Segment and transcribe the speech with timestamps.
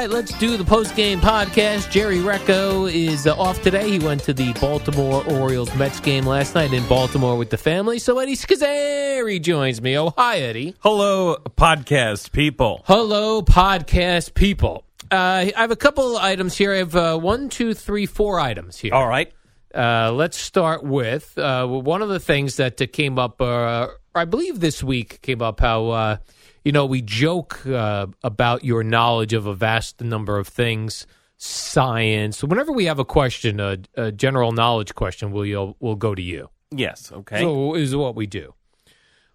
[0.00, 1.90] right, let's do the post game podcast.
[1.90, 3.90] Jerry Recco is uh, off today.
[3.90, 7.98] He went to the Baltimore Orioles Mets game last night in Baltimore with the family.
[7.98, 9.98] So Eddie Scozzare joins me.
[9.98, 10.74] Oh, hi, Eddie.
[10.78, 12.82] Hello, podcast people.
[12.86, 14.84] Hello, podcast people.
[15.10, 16.72] Uh, I have a couple items here.
[16.72, 18.94] I have uh, one, two, three, four items here.
[18.94, 19.30] All right.
[19.74, 24.24] Uh, let's start with uh, one of the things that uh, came up, uh, I
[24.24, 26.16] believe this week came up, how, uh,
[26.64, 32.42] you know, we joke uh, about your knowledge of a vast number of things, science.
[32.42, 36.50] Whenever we have a question, a, a general knowledge question, we'll, we'll go to you.
[36.70, 37.40] Yes, okay.
[37.40, 38.54] So is what we do.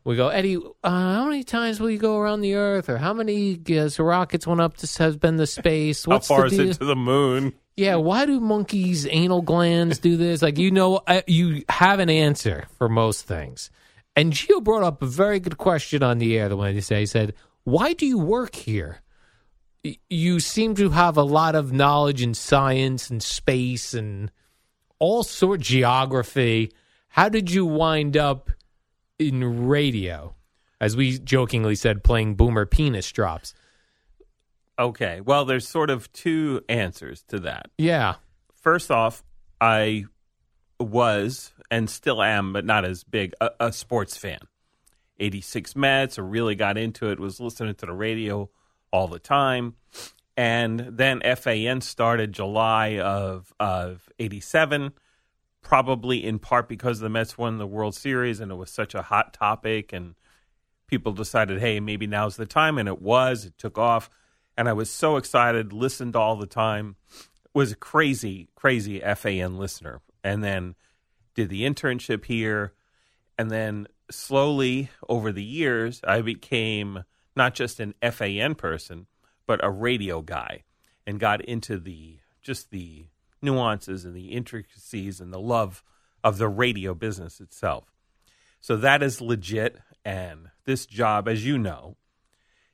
[0.06, 0.58] We go, Eddie.
[0.58, 4.46] Uh, how many times will you go around the Earth, or how many uh, rockets
[4.46, 6.08] went up to has been the space?
[6.08, 7.54] What's how far the is it to the moon?
[7.76, 10.44] Yeah, why do monkeys' anal glands do this?
[10.44, 13.72] Like, you know, uh, you have an answer for most things.
[14.16, 17.00] And Gio brought up a very good question on the air the one he said.
[17.00, 17.34] He said,
[17.64, 19.02] Why do you work here?
[20.10, 24.32] You seem to have a lot of knowledge in science and space and
[25.00, 26.72] all sort geography.
[27.10, 28.50] How did you wind up
[29.20, 30.36] in radio?
[30.82, 33.54] As we jokingly said, playing boomer penis drops.
[34.78, 35.22] Okay.
[35.22, 37.68] Well, there's sort of two answers to that.
[37.78, 38.16] Yeah.
[38.54, 39.24] First off,
[39.62, 40.06] I
[40.80, 44.40] was and still am, but not as big, a, a sports fan.
[45.20, 48.50] 86 Mets, I really got into it, was listening to the radio
[48.92, 49.76] all the time.
[50.38, 54.92] And then FAN started July of, of 87,
[55.62, 59.04] probably in part because the Mets won the World Series and it was such a
[59.04, 59.94] hot topic.
[59.94, 60.16] And
[60.88, 62.78] people decided, hey, maybe now's the time.
[62.78, 64.10] And it was, it took off.
[64.58, 66.98] And I was so excited, listened all the time,
[67.54, 70.02] was a crazy, crazy FAN listener.
[70.24, 70.76] And then
[71.36, 72.74] did the internship here.
[73.38, 77.04] And then slowly over the years, I became
[77.36, 79.08] not just an FAN person,
[79.46, 80.64] but a radio guy
[81.06, 83.06] and got into the just the
[83.42, 85.84] nuances and the intricacies and the love
[86.24, 87.92] of the radio business itself.
[88.62, 89.78] So that is legit.
[90.04, 91.98] And this job, as you know,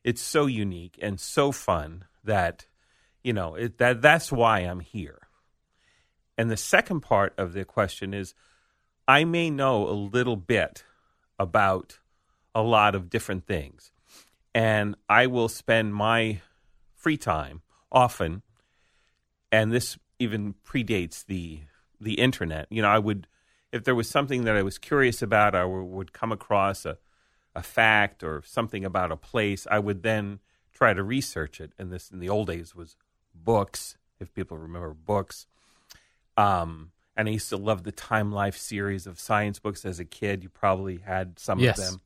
[0.03, 2.65] it's so unique and so fun that,
[3.23, 5.19] you know, it, that that's why I'm here.
[6.37, 8.33] And the second part of the question is
[9.07, 10.83] I may know a little bit
[11.39, 11.99] about
[12.53, 13.91] a lot of different things.
[14.53, 16.41] And I will spend my
[16.95, 18.41] free time often,
[19.51, 21.61] and this even predates the
[21.99, 22.67] the internet.
[22.69, 23.27] You know, I would
[23.71, 26.97] if there was something that I was curious about, I would come across a
[27.55, 30.39] a fact or something about a place, I would then
[30.73, 31.73] try to research it.
[31.77, 32.95] And this in the old days was
[33.35, 35.47] books, if people remember books.
[36.37, 40.05] Um, and I used to love the Time Life series of science books as a
[40.05, 40.43] kid.
[40.43, 41.77] You probably had some Yes.
[41.79, 42.01] of them.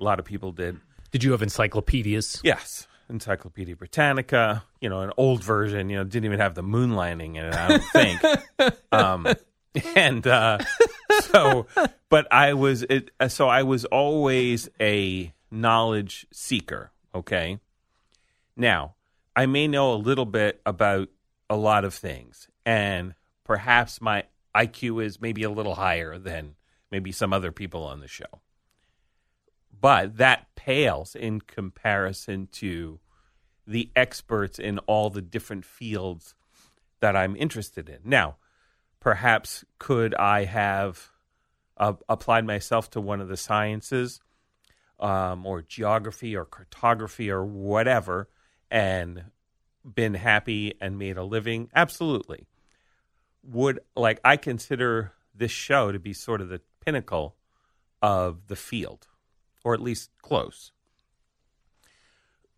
[0.00, 0.78] A lot of people did.
[1.10, 2.40] Did you have encyclopedias?
[2.44, 2.86] Yes.
[3.10, 7.36] Encyclopedia Britannica, you know, an old version, you know, didn't even have the moon landing
[7.36, 8.74] in it, I don't think.
[8.92, 9.26] um,
[9.96, 10.58] and uh,
[11.22, 11.66] so,
[12.10, 17.58] but I was, it, so I was always a knowledge seeker, okay?
[18.56, 18.94] Now,
[19.34, 21.08] I may know a little bit about
[21.48, 23.14] a lot of things, and
[23.48, 24.24] perhaps my
[24.54, 26.54] IQ is maybe a little higher than
[26.92, 28.42] maybe some other people on the show.
[29.80, 33.00] but that pales in comparison to
[33.66, 36.34] the experts in all the different fields
[37.00, 37.98] that I'm interested in.
[38.04, 38.36] Now,
[39.00, 41.10] perhaps could I have
[41.76, 44.20] uh, applied myself to one of the sciences
[44.98, 48.28] um, or geography or cartography or whatever
[48.70, 49.24] and
[49.84, 51.70] been happy and made a living?
[51.74, 52.46] Absolutely.
[53.42, 57.36] Would like I consider this show to be sort of the pinnacle
[58.02, 59.08] of the field,
[59.64, 60.72] or at least close.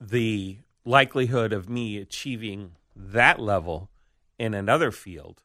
[0.01, 3.91] The likelihood of me achieving that level
[4.39, 5.43] in another field,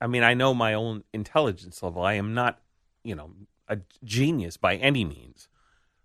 [0.00, 2.02] I mean, I know my own intelligence level.
[2.02, 2.60] I am not,
[3.02, 3.32] you know,
[3.68, 5.48] a genius by any means.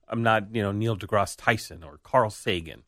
[0.07, 2.83] I'm not, you know, Neil deGrasse Tyson or Carl Sagan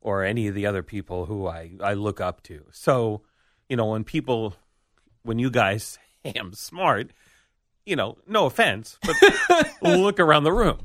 [0.00, 2.64] or any of the other people who I, I look up to.
[2.72, 3.22] So,
[3.68, 4.56] you know, when people,
[5.22, 7.10] when you guys say I'm smart,
[7.86, 9.16] you know, no offense, but
[9.82, 10.78] look around the room.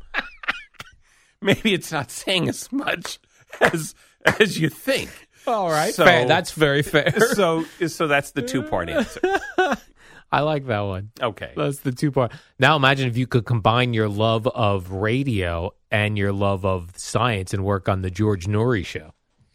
[1.41, 3.19] Maybe it's not saying as much
[3.59, 3.95] as
[4.39, 5.09] as you think.
[5.45, 6.25] All right, So- fair.
[6.25, 7.11] That's very fair.
[7.35, 9.19] So, so that's the two part answer.
[10.31, 11.11] I like that one.
[11.21, 11.51] Okay.
[11.55, 12.31] That's the two part.
[12.57, 17.53] Now imagine if you could combine your love of radio and your love of science
[17.53, 19.11] and work on the George Noory show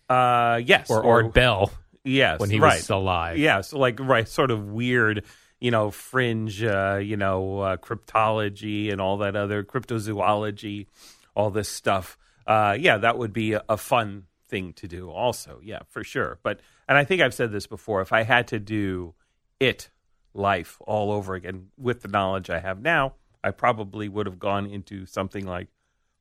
[0.08, 1.72] Uh, yes, or Art Bell
[2.08, 2.78] Yes, when he right.
[2.78, 3.38] was alive.
[3.38, 5.24] Yeah, so like right, sort of weird,
[5.60, 10.86] you know, fringe, uh, you know, uh, cryptology and all that other cryptozoology,
[11.34, 12.16] all this stuff.
[12.46, 15.10] Uh, yeah, that would be a, a fun thing to do.
[15.10, 16.38] Also, yeah, for sure.
[16.42, 18.00] But and I think I've said this before.
[18.00, 19.14] If I had to do
[19.60, 19.90] it
[20.34, 24.66] life all over again with the knowledge I have now, I probably would have gone
[24.66, 25.68] into something like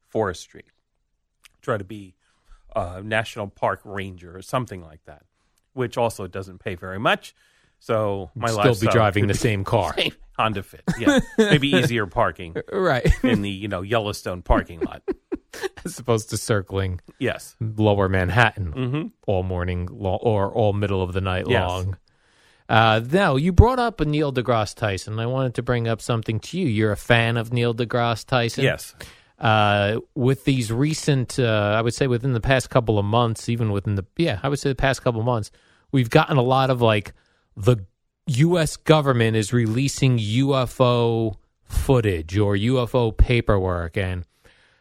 [0.08, 0.66] forestry,
[1.62, 2.16] try to be
[2.76, 5.24] a national park ranger or something like that,
[5.78, 7.34] which also doesn't pay very much.
[7.80, 9.94] So my Still be driving the same car.
[9.96, 13.08] same Honda Fit, yeah, maybe easier parking right.
[13.24, 15.02] in the you know Yellowstone parking lot.
[15.86, 19.12] As opposed to circling Yes, lower Manhattan Mhm.
[19.26, 21.68] all morning lo- or all middle of the night Yes.
[21.68, 21.98] long.
[22.70, 25.20] Uh, now, you brought up a Neil deGrasse Tyson.
[25.20, 26.68] I wanted to bring up something to you.
[26.68, 28.64] You're a fan of Neil deGrasse Tyson?
[28.66, 28.94] yes,
[29.40, 33.72] uh, with these recent, uh, I would say within the past couple of months, even
[33.72, 35.52] within the, yeah, I would say the past couple of months,
[35.92, 37.14] we've gotten a lot of like
[37.56, 37.78] the
[38.28, 38.78] U.S.
[38.78, 44.26] government is releasing UFO footage or UFO paperwork, and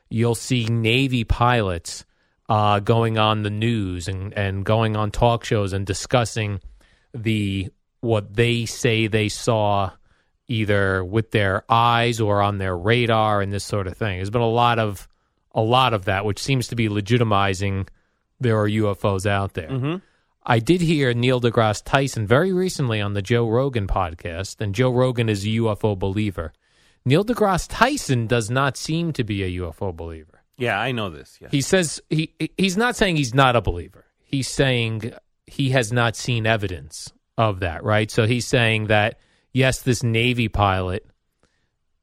[0.08, 2.04] you'll see Navy pilots
[2.48, 6.60] uh, going on the news and, and going on talk shows and discussing
[7.12, 7.68] the
[8.00, 9.90] what they say they saw
[10.48, 14.18] either with their eyes or on their radar and this sort of thing.
[14.18, 15.08] There's been a lot of
[15.54, 17.88] a lot of that, which seems to be legitimizing
[18.38, 19.68] there are UFOs out there.
[19.70, 19.96] Mm-hmm.
[20.44, 24.90] I did hear Neil deGrasse Tyson very recently on the Joe Rogan podcast, and Joe
[24.90, 26.52] Rogan is a UFO believer.
[27.04, 30.42] Neil deGrasse Tyson does not seem to be a UFO believer.
[30.58, 30.78] yeah.
[30.78, 31.38] I know this.
[31.40, 31.50] Yes.
[31.50, 34.04] He says he he's not saying he's not a believer.
[34.22, 35.12] He's saying
[35.46, 38.10] he has not seen evidence of that, right?
[38.10, 39.18] So he's saying that
[39.56, 41.06] yes, this Navy pilot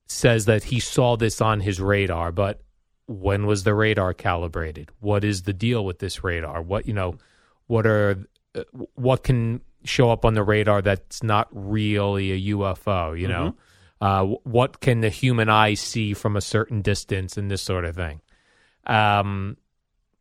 [0.08, 2.62] says that he saw this on his radar, but
[3.08, 4.90] when was the radar calibrated?
[5.00, 6.62] What is the deal with this radar?
[6.64, 7.16] What you know,
[7.68, 8.64] what are uh,
[8.96, 13.20] what can show up on the radar that's not really a UFO?
[13.20, 13.56] You know,
[14.02, 17.96] uh, what can the human eye see from a certain distance and this sort of
[17.96, 18.22] thing?
[18.88, 19.58] Um,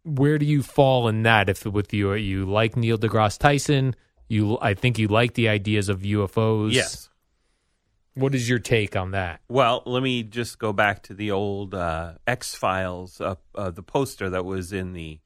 [0.04, 1.48] where do you fall in that?
[1.48, 3.96] If with you, you like Neil deGrasse Tyson,
[4.28, 6.72] you I think you like the ideas of UFOs.
[6.72, 7.08] yes.
[8.14, 9.40] What is your take on that?
[9.48, 13.82] Well, let me just go back to the old uh, X Files, uh, uh, the
[13.82, 15.20] poster that was in the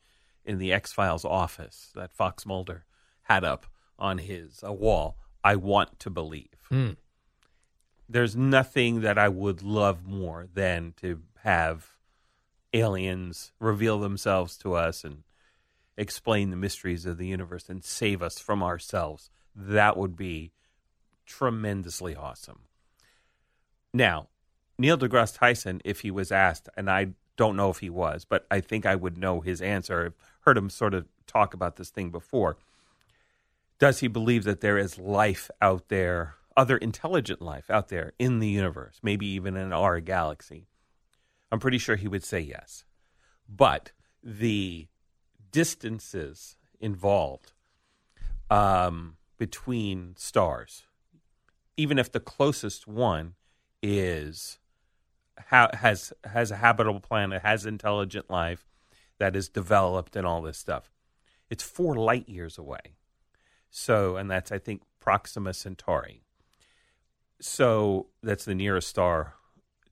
[0.45, 2.85] in the X Files office that Fox Mulder
[3.23, 3.66] had up
[3.99, 5.16] on his uh, wall.
[5.43, 6.55] I want to believe.
[6.69, 6.90] Hmm.
[8.09, 11.88] There's nothing that I would love more than to have
[12.73, 15.25] aliens reveal themselves to us and
[15.97, 19.31] explain the mysteries of the universe and save us from ourselves.
[19.55, 20.52] That would be
[21.25, 22.61] tremendously awesome.
[23.93, 24.28] Now,
[24.78, 28.47] Neil deGrasse Tyson, if he was asked, and I don't know if he was, but
[28.50, 30.07] I think I would know his answer.
[30.07, 32.57] I've heard him sort of talk about this thing before.
[33.78, 38.38] Does he believe that there is life out there, other intelligent life out there in
[38.38, 40.66] the universe, maybe even in our galaxy?
[41.52, 42.85] I'm pretty sure he would say yes.
[43.49, 44.88] But the
[45.52, 47.52] distances involved
[48.50, 50.85] um, between stars,
[51.76, 53.35] even if the closest one
[53.83, 54.59] is
[55.49, 58.66] ha- has has a habitable planet, has intelligent life
[59.18, 60.90] that is developed and all this stuff,
[61.50, 62.97] it's four light years away.
[63.71, 66.23] So, and that's I think Proxima Centauri.
[67.40, 69.35] So that's the nearest star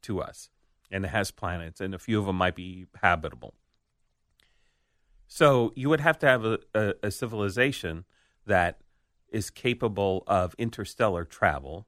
[0.03, 0.51] to us,
[0.91, 3.55] and it has planets, and a few of them might be habitable.
[5.27, 8.05] So you would have to have a, a, a civilization
[8.47, 8.81] that
[9.31, 11.87] is capable of interstellar travel,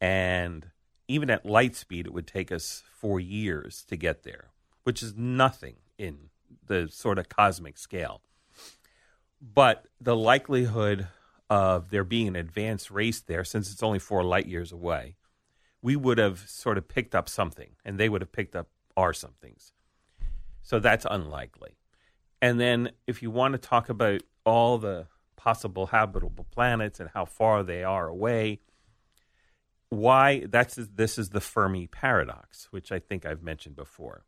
[0.00, 0.70] and
[1.12, 4.50] even at light speed, it would take us four years to get there,
[4.84, 6.30] which is nothing in
[6.66, 8.22] the sort of cosmic scale.
[9.40, 11.08] But the likelihood
[11.50, 15.16] of there being an advanced race there, since it's only four light years away,
[15.82, 19.12] we would have sort of picked up something, and they would have picked up our
[19.12, 19.72] somethings.
[20.62, 21.76] So that's unlikely.
[22.40, 27.24] And then if you want to talk about all the possible habitable planets and how
[27.24, 28.60] far they are away,
[29.92, 34.24] why that's this is the Fermi paradox, which I think I've mentioned before.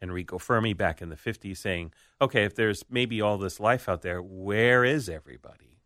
[0.00, 4.02] Enrico Fermi back in the 50s saying, okay, if there's maybe all this life out
[4.02, 5.80] there, where is everybody?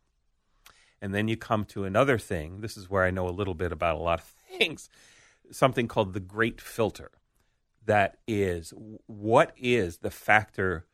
[1.01, 2.61] And then you come to another thing.
[2.61, 4.27] This is where I know a little bit about a lot of
[4.59, 4.91] things.
[5.51, 7.11] Something called the great filter.
[7.87, 8.75] That is,
[9.07, 10.85] what is the factor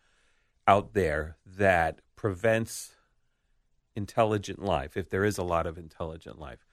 [0.68, 2.92] out there that prevents
[3.96, 6.67] intelligent life, if there is a lot of intelligent life?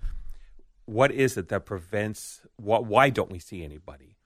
[0.85, 4.17] What is it that prevents, why don't we see anybody?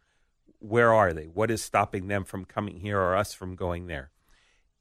[0.59, 1.25] Where are they?
[1.25, 4.11] What is stopping them from coming here or us from going there?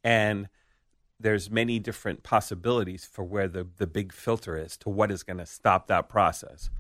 [0.03, 0.49] And
[1.21, 5.39] there's many different possibilities for where the, the big filter is to what is going
[5.39, 6.71] to stop that process.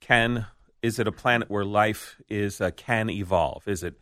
[0.00, 0.46] Can
[0.82, 3.68] is it a planet where life is uh, can evolve?
[3.68, 3.94] Is it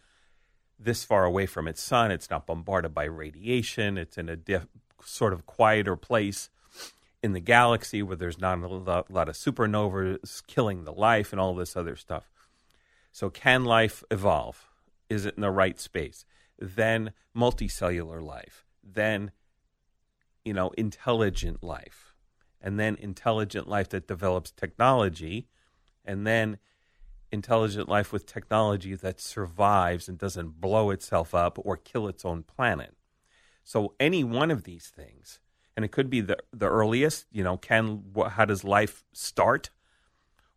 [0.78, 2.10] this far away from its sun?
[2.10, 3.98] It's not bombarded by radiation.
[3.98, 4.66] It's in a diff,
[5.04, 6.48] sort of quieter place
[7.22, 11.54] in the galaxy where there's not a lot, of supernovas killing the life and all
[11.54, 12.30] this other stuff.
[13.12, 14.68] So, can life evolve?
[15.08, 16.24] Is it in the right space?
[16.58, 18.64] Then multicellular life.
[18.82, 19.32] Then,
[20.44, 22.14] you know, intelligent life.
[22.60, 25.48] And then intelligent life that develops technology.
[26.04, 26.58] And then
[27.32, 32.42] intelligent life with technology that survives and doesn't blow itself up or kill its own
[32.42, 32.94] planet.
[33.64, 35.40] So any one of these things,
[35.80, 39.70] and it could be the the earliest, you know, can how does life start,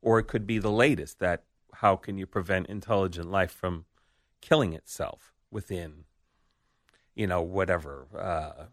[0.01, 1.43] or it could be the latest that
[1.75, 3.85] how can you prevent intelligent life from
[4.41, 6.03] killing itself within,
[7.15, 8.65] you know, whatever uh,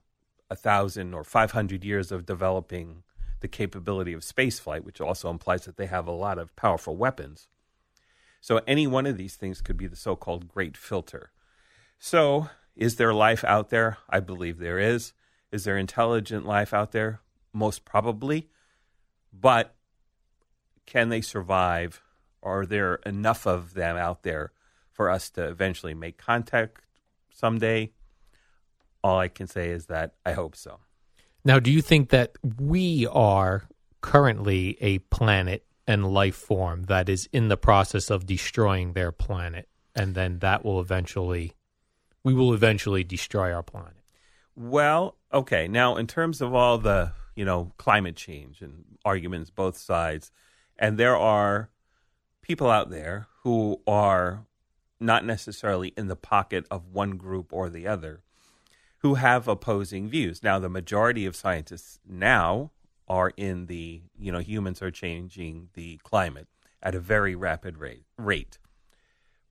[0.50, 3.04] a thousand or five hundred years of developing
[3.38, 7.46] the capability of spaceflight, which also implies that they have a lot of powerful weapons.
[8.40, 11.30] So any one of these things could be the so-called great filter.
[11.96, 13.98] So is there life out there?
[14.08, 15.12] I believe there is.
[15.52, 17.20] Is there intelligent life out there?
[17.52, 18.48] Most probably.
[19.32, 19.74] But
[20.86, 22.02] can they survive?
[22.42, 24.52] Are there enough of them out there
[24.90, 26.82] for us to eventually make contact
[27.34, 27.92] someday?
[29.02, 30.80] All I can say is that I hope so.
[31.44, 33.68] Now, do you think that we are
[34.02, 39.68] currently a planet and life form that is in the process of destroying their planet,
[39.94, 41.52] and then that will eventually,
[42.22, 43.99] we will eventually destroy our planet?
[44.60, 45.68] Well, okay.
[45.68, 50.30] Now, in terms of all the you know climate change and arguments both sides,
[50.78, 51.70] and there are
[52.42, 54.44] people out there who are
[55.00, 58.20] not necessarily in the pocket of one group or the other
[58.98, 60.42] who have opposing views.
[60.42, 62.70] Now, the majority of scientists now
[63.08, 66.48] are in the, you know, humans are changing the climate
[66.82, 68.04] at a very rapid rate.
[68.18, 68.58] rate.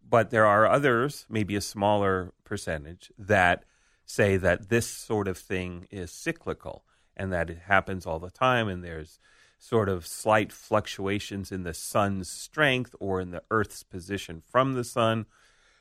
[0.07, 3.63] But there are others, maybe a smaller percentage, that
[4.09, 6.83] say that this sort of thing is cyclical
[7.15, 9.19] and that it happens all the time and there's
[9.57, 14.83] sort of slight fluctuations in the sun's strength or in the earth's position from the
[14.83, 15.25] sun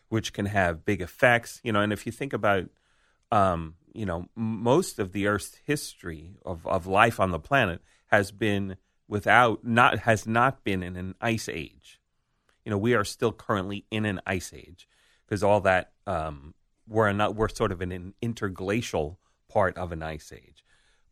[0.08, 2.68] which can have big effects you know and if you think about
[3.30, 8.30] um, you know, most of the Earth's history of, of life on the planet has
[8.30, 12.00] been without not has not been in an ice age.
[12.64, 14.88] You know, we are still currently in an ice age
[15.26, 16.54] because all that um,
[16.88, 19.18] we're not we're sort of in an interglacial
[19.48, 20.64] part of an ice age.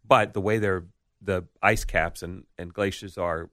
[0.07, 0.87] But the way they're
[1.21, 3.51] the ice caps and, and glaciers are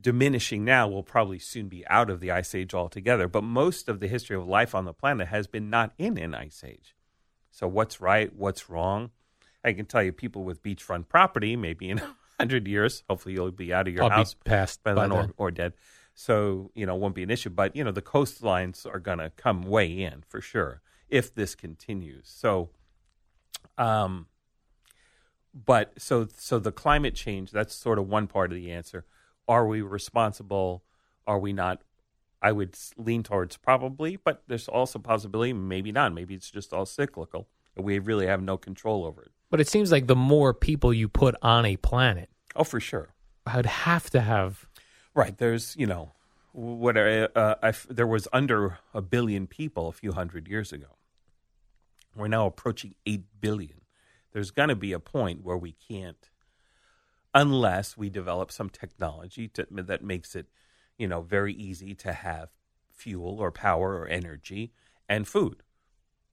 [0.00, 3.28] diminishing now will probably soon be out of the ice age altogether.
[3.28, 6.34] But most of the history of life on the planet has been not in an
[6.34, 6.94] ice age.
[7.50, 9.10] So what's right, what's wrong?
[9.64, 13.50] I can tell you, people with beachfront property, maybe in a hundred years, hopefully you'll
[13.50, 15.32] be out of your I'll house passed by then or, then.
[15.36, 15.72] or dead.
[16.16, 17.50] So you know, won't be an issue.
[17.50, 21.54] But you know, the coastlines are going to come way in for sure if this
[21.54, 22.26] continues.
[22.28, 22.70] So,
[23.78, 24.26] um,
[25.54, 29.04] but so so the climate change that's sort of one part of the answer.
[29.46, 30.82] Are we responsible?
[31.26, 31.82] Are we not
[32.42, 36.14] I would lean towards probably, but there's also possibility maybe not.
[36.14, 37.48] Maybe it's just all cyclical.
[37.76, 39.32] We really have no control over it.
[39.50, 43.14] But it seems like the more people you put on a planet, Oh, for sure.
[43.46, 44.66] I'd have to have.
[45.16, 45.38] Right.
[45.38, 46.12] There's, you know,
[46.52, 50.98] what uh, uh, I there was under a billion people a few hundred years ago.
[52.14, 53.80] We're now approaching eight billion.
[54.32, 56.28] There's going to be a point where we can't,
[57.34, 60.48] unless we develop some technology to, that makes it,
[60.98, 62.50] you know, very easy to have
[62.92, 64.74] fuel or power or energy
[65.08, 65.62] and food.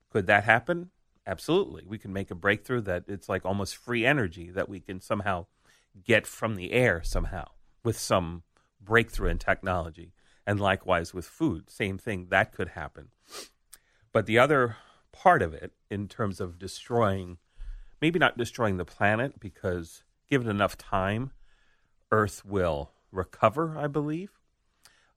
[0.10, 0.90] Could that happen?
[1.26, 1.86] Absolutely.
[1.88, 5.46] We can make a breakthrough that it's like almost free energy that we can somehow
[6.04, 7.46] get from the air somehow
[7.86, 8.44] with some
[8.84, 10.14] breakthrough in technology.
[10.46, 13.10] And likewise with food, same thing, that could happen.
[14.12, 14.78] But the other
[15.12, 17.38] part of it, in terms of destroying,
[18.02, 21.32] maybe not destroying the planet, because given enough time,
[22.12, 24.32] Earth will recover, I believe.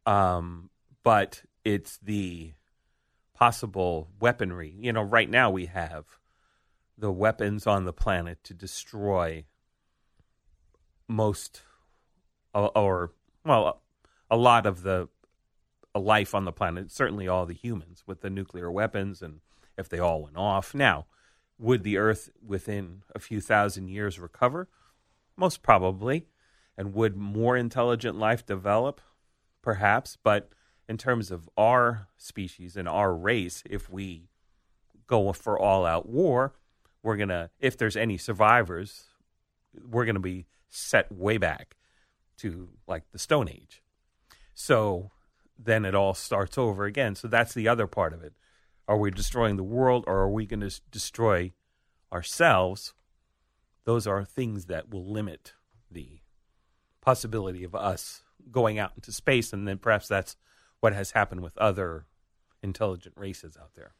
[0.05, 0.71] Um,
[1.03, 2.53] but it's the
[3.35, 4.75] possible weaponry.
[4.79, 6.05] You know, right now we have
[6.97, 9.45] the weapons on the planet to destroy
[11.09, 11.63] most
[12.55, 13.13] or
[13.47, 13.83] well
[14.31, 15.09] a lot of the
[15.95, 19.41] life on the planet certainly all the humans with the nuclear weapons and
[19.79, 20.75] if they all went off.
[20.75, 21.07] Now
[21.59, 24.69] would the earth within a few thousand years recover?
[25.37, 26.27] Most probably.
[26.77, 29.01] And would more intelligent life develop?
[29.63, 30.19] Perhaps.
[30.23, 30.51] But
[30.89, 34.29] in terms of our species and our race if we
[35.07, 36.55] go for all out war
[37.03, 39.05] we're going to if there's any survivors
[39.89, 41.76] we're going to be set way back
[42.39, 43.83] to like the Stone Age.
[44.55, 45.11] So
[45.59, 47.15] then it all starts over again.
[47.15, 48.35] So that's the other part of it.
[48.89, 51.53] Are we destroying the world or are we going to destroy
[52.13, 52.95] ourselves?
[53.85, 55.55] Those are things that will limit
[55.91, 56.21] the
[57.01, 59.53] possibility of us going out into space.
[59.53, 60.37] And then perhaps that's
[60.81, 62.07] what has happened with other
[62.63, 63.93] intelligent races out there.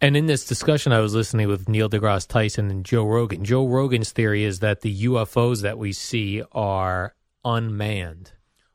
[0.00, 3.44] And in this discussion, I was listening with Neil deGrasse Tyson and Joe Rogan.
[3.44, 7.14] Joe Rogan's theory is that the UFOs that we see are
[7.48, 8.32] unmanned.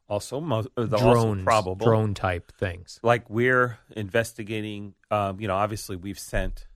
[0.09, 2.99] Also, mo- uh, the drones, also probable drone type things.
[3.03, 4.95] Like we're investigating.
[5.09, 6.67] Um, you know, obviously we've sent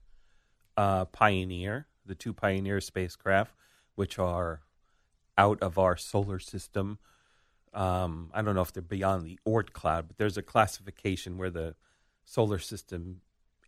[0.76, 3.54] uh, Pioneer, the two Pioneer spacecraft,
[3.96, 4.62] which are
[5.36, 6.98] out of our solar system.
[7.74, 11.50] Um, I don't know if they're beyond the Oort cloud, but there's a classification where
[11.50, 11.74] the
[12.24, 13.20] solar system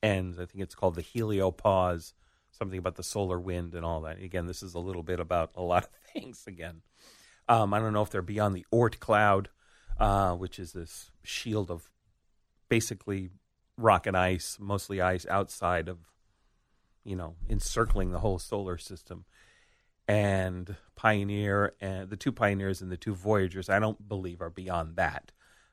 [0.03, 0.39] ends.
[0.39, 2.15] I think it's called the heliopause,
[2.51, 4.21] something about the solar wind and all that.
[4.21, 6.83] Again, this is a little bit about a lot of things again.
[7.51, 9.49] Um, I don't know if they're beyond the Oort cloud,
[9.99, 11.91] uh, which is this shield of
[12.69, 13.31] basically
[13.77, 15.99] rock and ice, mostly ice outside of,
[17.03, 19.25] you know, encircling the whole solar system.
[20.07, 24.95] And Pioneer and the two Pioneers and the two Voyagers, I don't believe are beyond
[24.95, 25.33] that,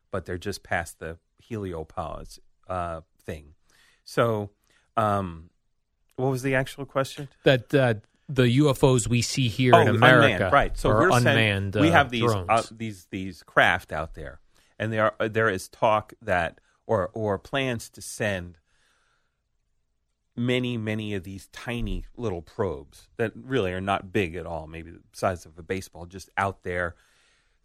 [0.09, 3.53] but they're just past the heliopause uh, thing.
[4.03, 4.49] So,
[4.95, 5.51] um,
[6.15, 7.29] what was the actual question?
[7.43, 7.95] That uh,
[8.29, 10.77] the UFOs we see here oh, in America, unmanned, right?
[10.77, 11.75] So we're sent- unmanned.
[11.75, 14.39] we uh, have these uh, these these craft out there,
[14.77, 18.57] and there are, there is talk that or or plans to send
[20.35, 24.91] many many of these tiny little probes that really are not big at all, maybe
[24.91, 26.95] the size of a baseball, just out there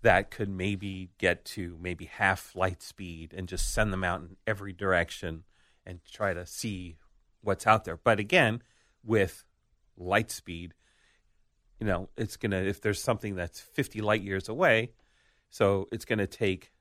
[0.03, 4.37] that could maybe get to maybe half light speed and just send them out in
[4.47, 5.45] every direction
[5.87, 6.97] and try to see
[7.41, 7.97] what's out there.
[7.97, 8.63] But again,
[9.05, 9.45] with
[9.97, 10.75] light speed,
[11.81, 14.93] you know, it's going to, if there's something that's 50 light years away,
[15.51, 16.73] so it's going to take,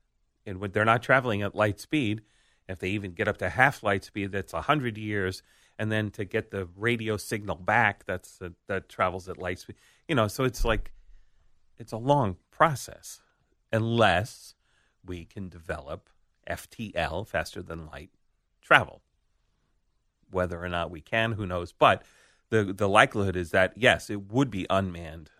[0.45, 2.21] and when they're not traveling at light speed,
[2.67, 5.43] if they even get up to half light speed, that's 100 years.
[5.77, 9.75] And then to get the radio signal back, that's that travels at light speed.
[10.07, 10.91] You know, so it's like,
[11.77, 13.19] it's a long process
[13.73, 14.53] unless
[15.05, 16.09] we can develop
[16.49, 18.11] FTL, faster than light
[18.61, 19.01] travel.
[20.29, 21.73] Whether or not we can, who knows?
[21.73, 22.03] But
[22.51, 25.31] the the likelihood is that yes, it would be unmanned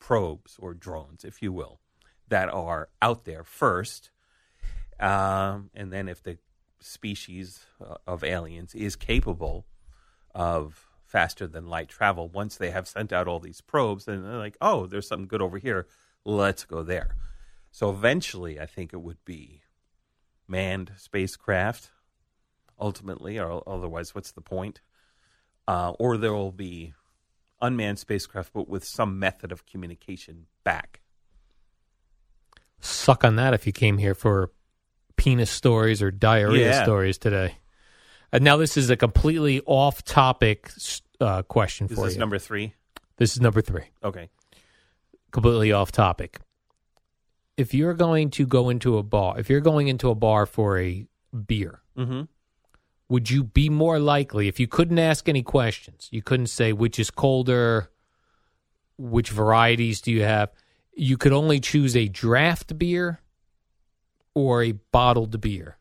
[0.00, 1.80] probes or drones, if you will,
[2.28, 4.10] that are out there first,
[4.98, 6.38] um, and then if the
[6.80, 9.66] species uh, of aliens is capable
[10.34, 14.36] of faster than light travel, once they have sent out all these probes, then they're
[14.36, 15.86] like, oh, there's something good over here,
[16.24, 17.14] let's go there.
[17.70, 19.62] So eventually, I think it would be
[20.48, 21.90] manned spacecraft
[22.78, 24.80] ultimately, or otherwise, what's the point?
[25.68, 26.94] Uh, or there will be
[27.60, 31.00] unmanned spacecraft, but with some method of communication back.
[32.80, 34.50] Suck on that if you came here for
[35.16, 36.82] penis stories or diarrhea Yeah.
[36.84, 37.56] stories today.
[38.32, 40.70] And now this is a completely off-topic
[41.20, 42.20] uh, question for this you.
[42.20, 42.74] number three?
[43.16, 43.84] this is number three.
[44.04, 44.28] Okay.
[45.32, 46.38] completely off topic.
[47.56, 50.78] If you're going to go into a bar, if you're going into a bar for
[50.78, 51.06] a
[51.46, 52.22] beer, Mm-hmm.
[53.08, 56.98] Would you be more likely if you couldn't ask any questions, you couldn't say which
[56.98, 57.90] is colder,
[58.98, 60.50] which varieties do you have?
[60.94, 63.20] You could only choose a draft beer
[64.34, 65.78] or a bottled beer,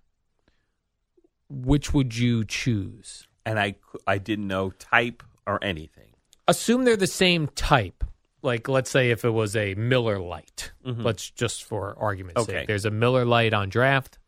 [1.50, 3.28] which would you choose?
[3.46, 6.10] And I, I didn't know type or anything.
[6.48, 8.04] Assume they're the same type.
[8.42, 11.02] Like, let's say if it was a Miller Lite, mm-hmm.
[11.02, 12.60] let's just for argument's Okay.
[12.60, 14.20] sake, there's a Miller Lite on draft,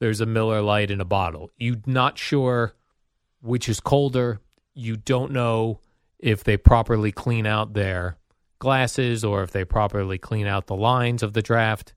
[0.00, 1.50] there's a Miller Lite in a bottle.
[1.56, 2.74] You're not sure
[3.40, 4.40] which is colder.
[4.74, 5.80] You don't know
[6.18, 8.16] if they properly clean out their
[8.58, 11.94] glasses or if they properly clean out the lines of the draft.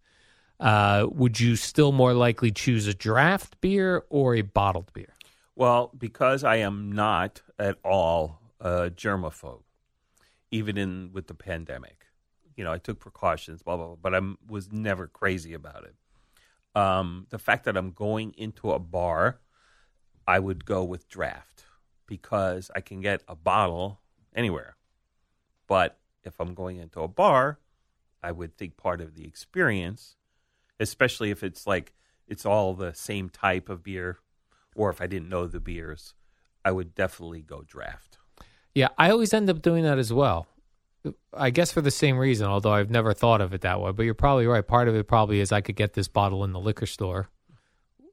[0.60, 5.14] Uh, would you still more likely choose a draft beer or a bottled beer?
[5.56, 9.64] Well, because I am not at all a germaphobe,
[10.52, 12.06] even in with the pandemic.
[12.56, 15.96] You know, I took precautions, blah blah, blah but I was never crazy about it.
[16.73, 19.39] Um, the fact that I'm going into a bar,
[20.27, 21.65] I would go with draft
[22.07, 24.01] because I can get a bottle
[24.36, 24.75] anywhere.
[25.67, 27.60] But if I'm going into a bar,
[28.23, 30.15] I would think part of the experience,
[30.79, 31.93] especially if it's like
[32.27, 34.19] it's all the same type of beer,
[34.75, 36.13] or if I didn't know the beers,
[36.63, 38.17] I would definitely go draft.
[38.73, 40.47] Yeah, I always end up doing that as well.
[41.34, 43.92] I guess for the same reason, although I've never thought of it that way.
[43.92, 44.66] But you're probably right.
[44.66, 47.30] Part of it probably is I could get this bottle in the liquor store.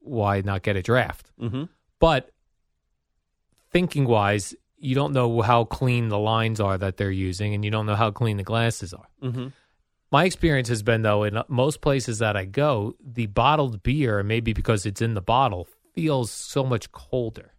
[0.00, 1.30] Why not get a draft?
[1.40, 1.64] Mm-hmm.
[2.00, 2.30] But
[3.70, 7.70] thinking wise, you don't know how clean the lines are that they're using, and you
[7.70, 9.08] don't know how clean the glasses are.
[9.22, 9.48] Mm-hmm.
[10.10, 14.54] My experience has been though in most places that I go, the bottled beer, maybe
[14.54, 17.52] because it's in the bottle, feels so much colder.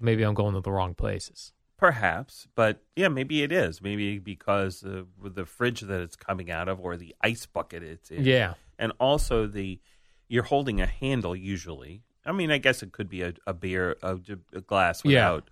[0.00, 1.52] Maybe I'm going to the wrong places.
[1.78, 3.80] Perhaps, but yeah, maybe it is.
[3.80, 7.82] Maybe because uh, with the fridge that it's coming out of, or the ice bucket
[7.82, 8.24] it's in.
[8.24, 8.54] Yeah.
[8.78, 9.80] and also the
[10.28, 12.02] you're holding a handle usually.
[12.26, 14.18] I mean, I guess it could be a, a beer, a,
[14.52, 15.30] a glass Yeah.
[15.30, 15.50] without,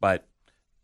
[0.00, 0.26] but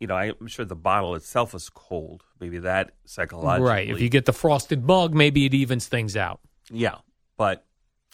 [0.01, 2.23] you know, I'm sure the bottle itself is cold.
[2.41, 3.91] Maybe that psychologically, Right.
[3.91, 6.41] If you get the frosted mug, maybe it evens things out.
[6.71, 6.97] yeah.
[7.37, 7.65] But,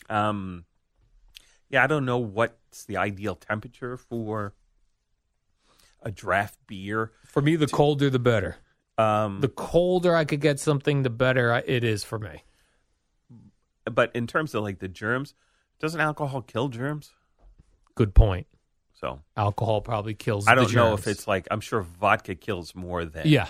[0.09, 0.64] um,
[1.69, 4.55] yeah, I don't know what's the ideal temperature for
[6.03, 7.13] a draft beer.
[7.27, 8.57] For me, the colder the better.
[8.99, 12.45] Um, The colder I could get something, the better I- it is for me.
[13.91, 15.35] but in terms of like the germs,
[15.79, 17.11] doesn't alcohol kill germs?
[17.95, 18.47] Good point.
[18.93, 20.47] So Alcohol probably kills.
[20.47, 23.49] I don't know if it's like I'm sure vodka kills more than yeah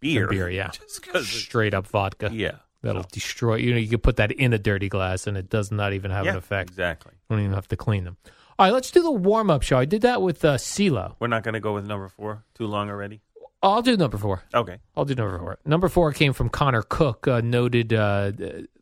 [0.00, 0.22] beer.
[0.26, 0.50] than beer.
[0.50, 0.70] Yeah,
[1.12, 2.30] Just straight up vodka.
[2.32, 3.56] yeah, that'll destroy.
[3.56, 6.10] You know, you could put that in a dirty glass, and it does not even
[6.10, 6.70] have yeah, an effect.
[6.70, 7.12] Exactly.
[7.14, 8.16] You don't even have to clean them.
[8.60, 9.78] All right, let's do the warm up show.
[9.78, 11.14] I did that with uh, CeeLo.
[11.18, 12.44] We're not going to go with number four.
[12.52, 13.22] Too long already.
[13.62, 14.42] I'll do number four.
[14.52, 14.76] Okay.
[14.94, 15.58] I'll do number four.
[15.64, 18.32] Number four came from Connor Cook, a noted uh,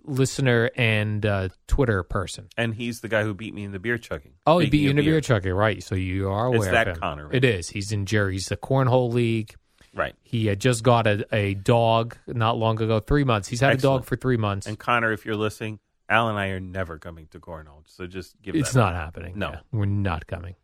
[0.03, 2.49] listener and uh, Twitter person.
[2.57, 4.33] And he's the guy who beat me in the beer chugging.
[4.49, 5.81] Oh, he beat you in the beer chugging, right?
[5.81, 6.99] So you are aware It's that of.
[6.99, 7.37] Connor, right?
[7.37, 7.69] It is.
[7.69, 9.55] He's in Jerry's the cornhole league.
[9.95, 10.17] Right.
[10.25, 13.47] He had just got a, a dog not long ago, three months.
[13.47, 14.67] He's had a dog for three months.
[14.67, 18.41] And Connor, if you're listening, Al and I are never coming to Cornell, So just
[18.43, 19.01] give it's not up.
[19.05, 19.39] happening.
[19.39, 19.51] No.
[19.51, 20.55] Yeah, we're not coming.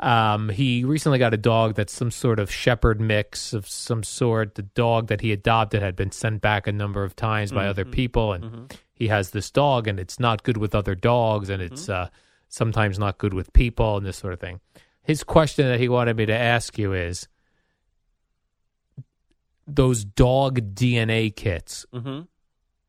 [0.00, 4.54] Um, he recently got a dog that's some sort of shepherd mix of some sort.
[4.54, 7.84] The dog that he adopted had been sent back a number of times by other
[7.84, 11.88] people, and he has this dog, and it's not good with other dogs, and it's
[11.88, 12.08] uh,
[12.48, 14.60] sometimes not good with people, and this sort of thing.
[15.02, 17.26] His question that he wanted me to ask you is
[19.66, 22.28] those dog DNA kits Mhm.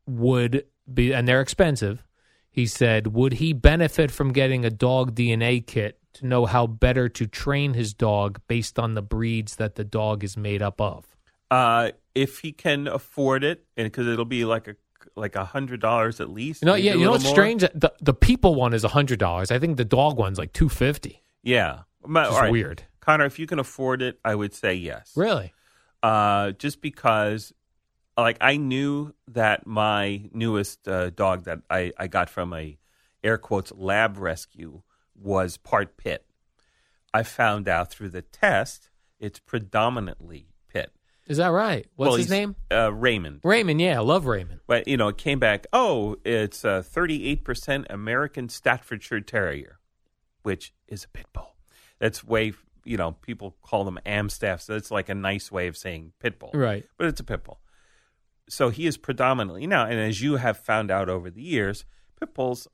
[0.06, 2.04] would be, and they're expensive.
[2.50, 7.08] He said, would he benefit from getting a dog DNA kit to know how better
[7.08, 11.06] to train his dog based on the breeds that the dog is made up of?
[11.50, 14.76] Uh, if he can afford it, and because it'll be like a
[15.16, 16.62] like a hundred dollars at least.
[16.62, 17.32] You know, yeah, you know what's more.
[17.32, 17.62] strange?
[17.62, 19.50] The the people one is a hundred dollars.
[19.50, 21.22] I think the dog one's like two fifty.
[21.42, 22.52] Yeah, Ma- Which all right.
[22.52, 22.82] weird.
[23.00, 25.12] Connor, if you can afford it, I would say yes.
[25.16, 25.52] Really?
[26.02, 27.52] uh, just because
[28.16, 32.78] like I knew that my newest uh, dog that I, I got from a
[33.22, 34.82] air quotes lab rescue
[35.14, 36.24] was part pit.
[37.12, 40.92] I found out through the test it's predominantly pit.
[41.26, 41.86] Is that right?
[41.96, 42.56] What's Well, his name?
[42.72, 43.40] Uh, Raymond.
[43.44, 43.80] Raymond.
[43.80, 44.60] Yeah, I love Raymond.
[44.66, 45.66] But you know, it came back.
[45.72, 49.78] Oh, it's a thirty-eight percent American Staffordshire Terrier,
[50.42, 51.54] which is a pit bull.
[51.98, 52.52] That's way
[52.84, 54.62] you know people call them Amstaffs.
[54.62, 56.84] So it's like a nice way of saying pit bull, Right.
[56.96, 57.60] But it's a pit bull.
[58.50, 61.84] So he is predominantly now, and as you have found out over the years,
[62.18, 62.66] pit bulls,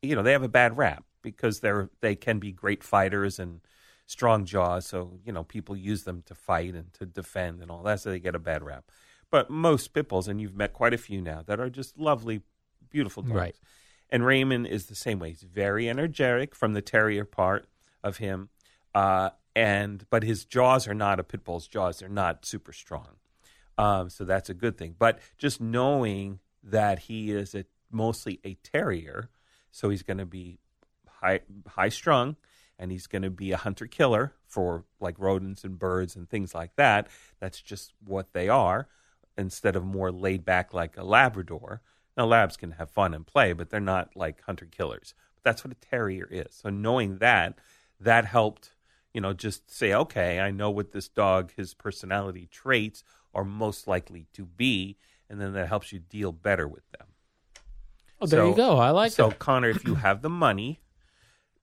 [0.00, 3.60] you know, they have a bad rap because they're they can be great fighters and
[4.06, 4.86] strong jaws.
[4.86, 8.10] So you know, people use them to fight and to defend and all that, so
[8.10, 8.84] they get a bad rap.
[9.28, 12.42] But most pit bulls, and you've met quite a few now, that are just lovely,
[12.88, 13.34] beautiful dogs.
[13.34, 13.56] Right.
[14.08, 15.30] And Raymond is the same way.
[15.30, 17.66] He's very energetic from the terrier part
[18.04, 18.50] of him,
[18.94, 21.98] uh, and but his jaws are not a pit bull's jaws.
[21.98, 23.16] They're not super strong,
[23.78, 24.94] um, so that's a good thing.
[24.98, 29.30] But just knowing that he is a mostly a terrier,
[29.70, 30.58] so he's going to be
[31.08, 32.36] high high strung,
[32.78, 36.54] and he's going to be a hunter killer for like rodents and birds and things
[36.54, 37.08] like that.
[37.40, 38.88] That's just what they are,
[39.36, 41.82] instead of more laid back like a Labrador.
[42.16, 45.12] Now labs can have fun and play, but they're not like hunter killers.
[45.34, 46.54] But that's what a terrier is.
[46.62, 47.58] So knowing that,
[48.00, 48.70] that helped
[49.16, 53.02] you know, just say, okay, I know what this dog, his personality traits
[53.36, 54.96] are most likely to be,
[55.28, 57.06] and then that helps you deal better with them.
[58.20, 58.78] Oh, there you go.
[58.78, 59.16] I like it.
[59.16, 59.38] so, that.
[59.38, 60.80] Connor, if you have the money,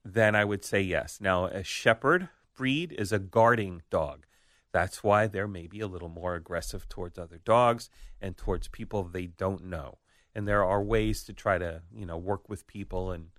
[0.06, 1.20] then I would say yes.
[1.20, 4.28] Now, a shepherd breed is a guarding dog.
[4.72, 7.90] That's why they're maybe a little more aggressive towards other dogs
[8.22, 9.98] and towards people they don't know.
[10.36, 13.30] And there are ways to try to, you know, work with people and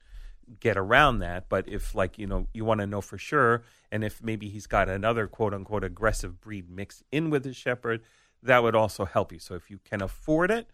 [0.61, 1.49] get around that.
[1.49, 4.67] But if, like, you know, you want to know for sure, and if maybe he's
[4.67, 8.03] got another quote unquote aggressive breed mixed in with his shepherd,
[8.45, 9.39] that would also help you.
[9.39, 10.69] So if you can afford it,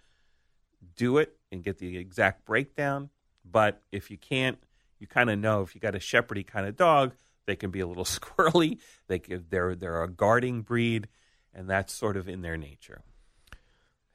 [0.96, 3.10] do it and get the exact breakdown.
[3.44, 4.58] But if you can't,
[4.98, 7.14] you kind of know if you got a shepherdy kind of dog,
[7.46, 8.78] they can be a little squirrely.
[9.08, 11.08] They can, they're they're a guarding breed,
[11.54, 13.02] and that's sort of in their nature.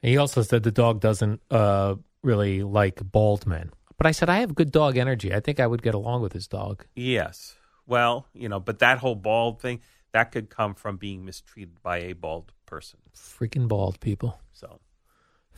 [0.01, 3.71] He also said the dog doesn't uh, really like bald men.
[3.97, 5.33] But I said I have good dog energy.
[5.33, 6.85] I think I would get along with his dog.
[6.95, 7.55] Yes.
[7.87, 9.79] Well, you know, but that whole bald thing
[10.11, 12.99] that could come from being mistreated by a bald person.
[13.15, 14.39] Freaking bald people.
[14.54, 14.80] So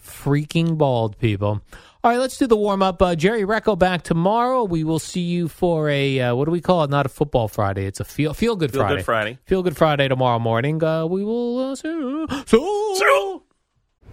[0.08, 1.62] freaking bald people.
[2.04, 3.02] All right, let's do the warm up.
[3.02, 4.64] Uh, Jerry Recco back tomorrow.
[4.64, 6.90] We will see you for a uh, what do we call it?
[6.90, 7.86] Not a football Friday.
[7.86, 8.88] It's a feel feel good Friday.
[8.88, 9.30] Feel Good Friday.
[9.34, 9.40] Friday.
[9.46, 10.82] Feel good Friday tomorrow morning.
[10.84, 12.26] Uh, we will uh, see.
[12.46, 13.37] So,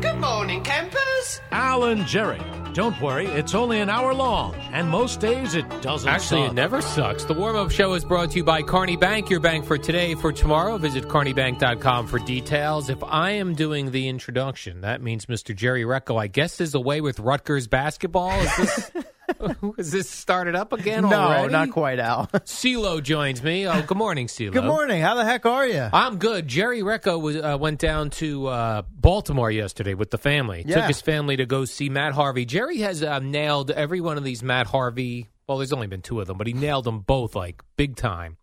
[0.00, 1.40] Good morning, campers.
[1.50, 2.40] Alan Jerry.
[2.74, 6.50] Don't worry, it's only an hour long, and most days it doesn't Actually, suck.
[6.50, 7.24] it never sucks.
[7.24, 10.14] The warm up show is brought to you by Kearny Bank, your bank for today,
[10.14, 10.76] for tomorrow.
[10.76, 12.90] Visit kearnybank.com for details.
[12.90, 15.56] If I am doing the introduction, that means Mr.
[15.56, 18.38] Jerry Recco, I guess, is away with Rutgers basketball.
[18.40, 18.90] Is this,
[19.78, 21.52] is this started up again No, already?
[21.52, 22.26] not quite, Al.
[22.44, 23.66] CeeLo joins me.
[23.66, 24.52] Oh, good morning, CeeLo.
[24.52, 25.00] Good morning.
[25.02, 25.88] How the heck are you?
[25.92, 26.46] I'm good.
[26.48, 30.64] Jerry Recco was, uh, went down to uh, Baltimore yesterday with the family.
[30.64, 32.44] Took his family to go see Matt Harvey.
[32.44, 35.28] Jerry has uh, nailed every one of these Matt Harvey.
[35.48, 38.36] Well, there's only been two of them, but he nailed them both like big time.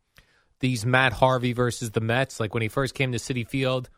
[0.60, 2.40] These Matt Harvey versus the Mets.
[2.40, 3.90] Like when he first came to Citi Field,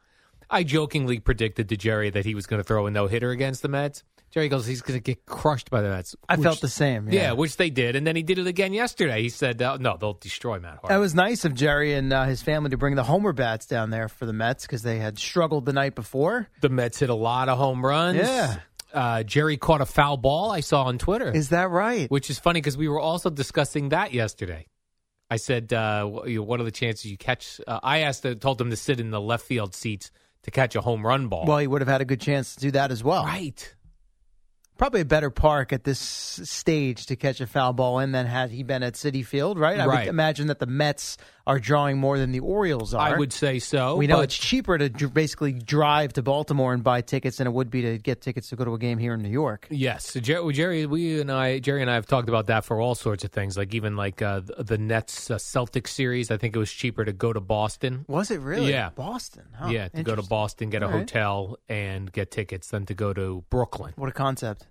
[0.50, 3.62] I jokingly predicted to Jerry that he was going to throw a no hitter against
[3.62, 4.04] the Mets.
[4.36, 6.14] Jerry goes, he's going to get crushed by the Mets.
[6.30, 7.08] I which- felt the same.
[7.10, 7.22] Yeah.
[7.22, 7.32] Yeah.
[7.32, 9.22] which they did, and then he did it again yesterday.
[9.22, 12.26] He said, uh, "No, they'll destroy Matt Harvey." That was nice of Jerry and uh,
[12.26, 15.18] his family to bring the homer bats down there for the Mets because they had
[15.18, 16.50] struggled the night before.
[16.60, 18.18] The Mets hit a lot of home runs.
[18.18, 18.58] Yeah.
[18.94, 21.32] Uh, Jerry caught a foul ball I saw on Twitter.
[21.32, 22.12] Is that right?
[22.12, 24.68] Which is funny because we were also discussing that yesterday.
[25.30, 27.60] I said, uh, wh- what are the chances you catch?
[27.66, 30.12] Uh, I asked, uh, told him to sit in the left field seats
[30.44, 31.46] to catch a home run ball.
[31.46, 33.24] Well, he would have had a good chance to do that as well.
[33.26, 33.74] right.
[34.78, 38.52] Probably a better park at this stage to catch a foul ball in than had
[38.52, 39.80] he been at Citi Field, right?
[39.80, 40.00] I Right.
[40.06, 43.02] would imagine that the Mets are drawing more than the Orioles are.
[43.02, 43.96] I would say so.
[43.96, 47.54] We know it's cheaper to dr- basically drive to Baltimore and buy tickets than it
[47.54, 49.68] would be to get tickets to go to a game here in New York.
[49.70, 52.82] Yes, so Jerry, Jerry, we and I, Jerry and I have talked about that for
[52.82, 56.32] all sorts of things, like even like uh, the, Nets uh, Celtics series.
[56.32, 58.06] I think it was cheaper to go to Boston.
[58.08, 58.72] Was it really?
[58.72, 58.90] Yeah.
[58.90, 59.46] Boston.
[59.54, 59.70] Huh?
[59.70, 61.00] yeah, to go to Boston, get a All right.
[61.00, 63.94] hotel, and get tickets than to go to Brooklyn.
[63.96, 64.68] What a concept.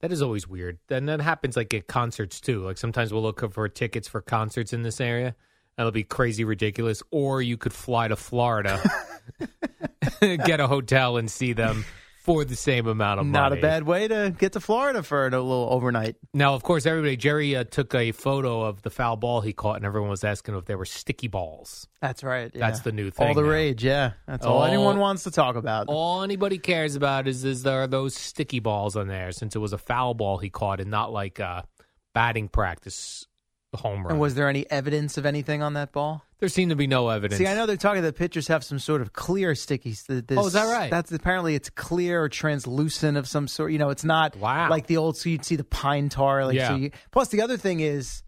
[0.00, 0.78] That is always weird.
[0.90, 2.62] And that happens like at concerts too.
[2.62, 5.34] Like sometimes we'll look for tickets for concerts in this area.
[5.78, 7.02] It'll be crazy ridiculous.
[7.10, 8.82] Or you could fly to Florida,
[10.20, 11.84] get a hotel, and see them
[12.24, 13.50] for the same amount of money.
[13.50, 16.16] Not a bad way to get to Florida for a little overnight.
[16.32, 19.76] Now, of course, everybody, Jerry uh, took a photo of the foul ball he caught,
[19.76, 21.86] and everyone was asking if they were sticky balls.
[22.00, 22.50] That's right.
[22.54, 23.28] That's the new thing.
[23.28, 23.48] All the now.
[23.48, 24.12] rage, yeah.
[24.26, 25.88] That's all, All- anyone wants to talk about.
[25.88, 29.58] All anybody cares about is is there are those sticky balls on there, since it
[29.58, 31.66] was a foul ball he caught and not like a
[32.14, 33.26] batting practice
[33.76, 34.12] home run.
[34.12, 36.22] And was there any evidence of anything on that ball?
[36.40, 37.38] there seemed to be no evidence.
[37.38, 40.06] See, I know they're talking that pitchers have some sort of clear stickies.
[40.06, 40.90] th- This, Oh, is that right?
[40.90, 43.72] That's apparently it's clear or translucent of some sort.
[43.72, 44.68] You know, it's not Wow.
[44.68, 45.16] like the old.
[45.16, 46.44] So you'd see the pine tar.
[46.44, 48.22] Like, so you, plus, the other thing is,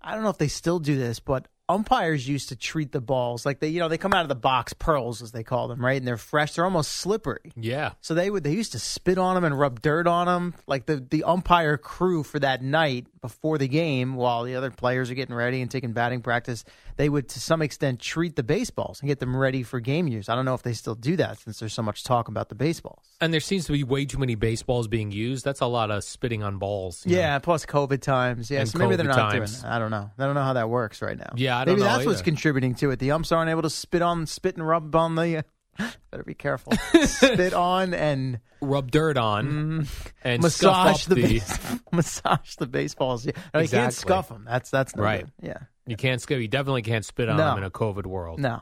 [0.00, 3.46] I don't know if they still do this, but umpires used to treat the balls
[3.46, 5.82] like they, you know, they come out of the box pearls as they call them,
[5.84, 5.96] right?
[5.96, 6.54] And they're fresh.
[6.54, 7.52] They're almost slippery.
[7.56, 10.54] yeah, So they would they used to spit on them and rub dirt on them.
[10.66, 15.10] Like the the umpire crew for that night before the game, while the other players
[15.10, 16.64] are getting ready and taking batting practice,
[16.96, 20.28] they would to some extent treat the baseballs and get them ready for game use.
[20.28, 22.54] I don't know if they still do that since there's so much talk about the
[22.56, 23.04] baseballs.
[23.20, 25.44] and there seems to be way too many baseballs being used.
[25.44, 27.04] That's a lot of spitting on balls.
[27.06, 27.22] you know.
[27.22, 28.50] Yeah, plus COVID times.
[28.50, 29.52] Yeah, And so maybe they're not times.
[29.52, 29.62] doing.
[29.62, 29.72] That.
[29.76, 30.10] I don't know.
[30.18, 31.32] I don't know how that works right now.
[31.36, 32.98] Yeah, I don't maybe that's what's contributing to it.
[32.98, 35.44] The umps aren't able to spit on, spit and rub on the.
[36.10, 36.72] better be careful.
[37.04, 39.88] spit on and Rub dirt on
[40.22, 41.80] and massage scuff the, the.
[41.92, 43.26] massage the baseballs.
[43.26, 44.44] Yeah, no, you can't scuff them.
[44.48, 45.20] That's that's Right.
[45.24, 45.32] good.
[45.48, 46.38] Yeah, You can't scuff.
[46.38, 47.46] You definitely can't spit on No.
[47.46, 48.38] them in a COVID world.
[48.40, 48.60] no.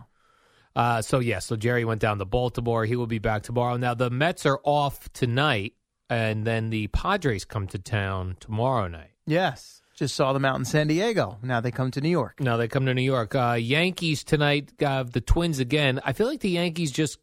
[0.76, 2.84] Uh, so yeah, so Jerry went down to Baltimore.
[2.84, 3.76] He will be back tomorrow.
[3.76, 5.74] Now the Mets are off tonight,
[6.08, 9.10] and then the Padres come to town tomorrow night.
[9.26, 11.38] Yes, just saw them out in San Diego.
[11.42, 12.40] Now they come to New York.
[12.40, 13.34] Now they come to New York.
[13.34, 16.00] Uh, Yankees tonight have the Twins again.
[16.04, 17.18] I feel like the Yankees just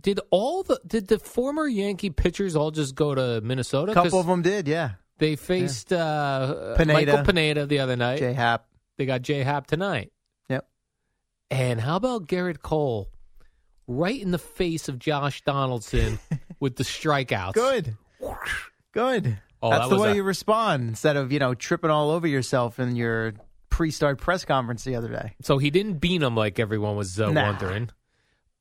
[0.00, 3.92] did all the did the former Yankee pitchers all just go to Minnesota?
[3.92, 4.66] A couple of them did.
[4.66, 6.92] Yeah, They faced uh, Pineda.
[7.12, 8.18] Michael Pineda the other night.
[8.18, 8.66] J Hap.
[8.96, 10.10] They got J Hap tonight.
[10.48, 10.66] Yep.
[11.50, 13.10] And how about Gerrit Cole,
[13.86, 16.18] right in the face of Josh Donaldson
[16.60, 17.52] with the strikeouts?
[17.52, 17.94] Good.
[18.92, 19.38] Good.
[19.62, 22.26] Oh, That's that the way a- you respond instead of you know tripping all over
[22.26, 23.34] yourself in your
[23.70, 25.34] pre-start press conference the other day.
[25.42, 27.44] So he didn't beat him like everyone was uh, Nah.
[27.44, 27.90] wondering,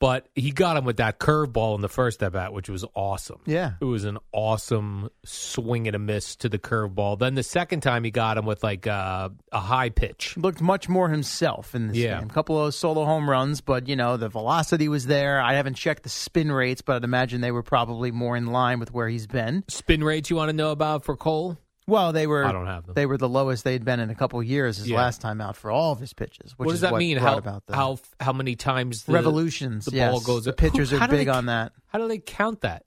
[0.01, 3.39] but he got him with that curveball in the first at bat, which was awesome.
[3.45, 3.73] Yeah.
[3.79, 7.19] It was an awesome swing and a miss to the curveball.
[7.19, 10.35] Then the second time he got him with like uh, a high pitch.
[10.35, 12.19] Looked much more himself in this Yeah.
[12.19, 12.29] game.
[12.29, 15.39] A couple of solo home runs, but you know the velocity was there.
[15.39, 18.79] I haven't checked the spin rates, but I'd imagine they were probably more in line
[18.79, 19.63] with where he's been.
[19.67, 21.57] Spin rates you want to know about for Cole?
[21.87, 22.45] Well, they were.
[22.45, 22.93] I don't have them.
[22.95, 24.77] They were the lowest they'd been in a couple of years.
[24.77, 24.97] His Yeah.
[24.97, 26.51] last time out for all of his pitches.
[26.57, 27.17] Which what does is that what mean?
[27.17, 29.85] brought How about the how how many times the revolutions?
[29.85, 30.11] the yes.
[30.11, 30.45] ball goes?
[30.45, 31.73] The pitchers Who- how are do big they- on that.
[31.87, 32.85] How do they count that?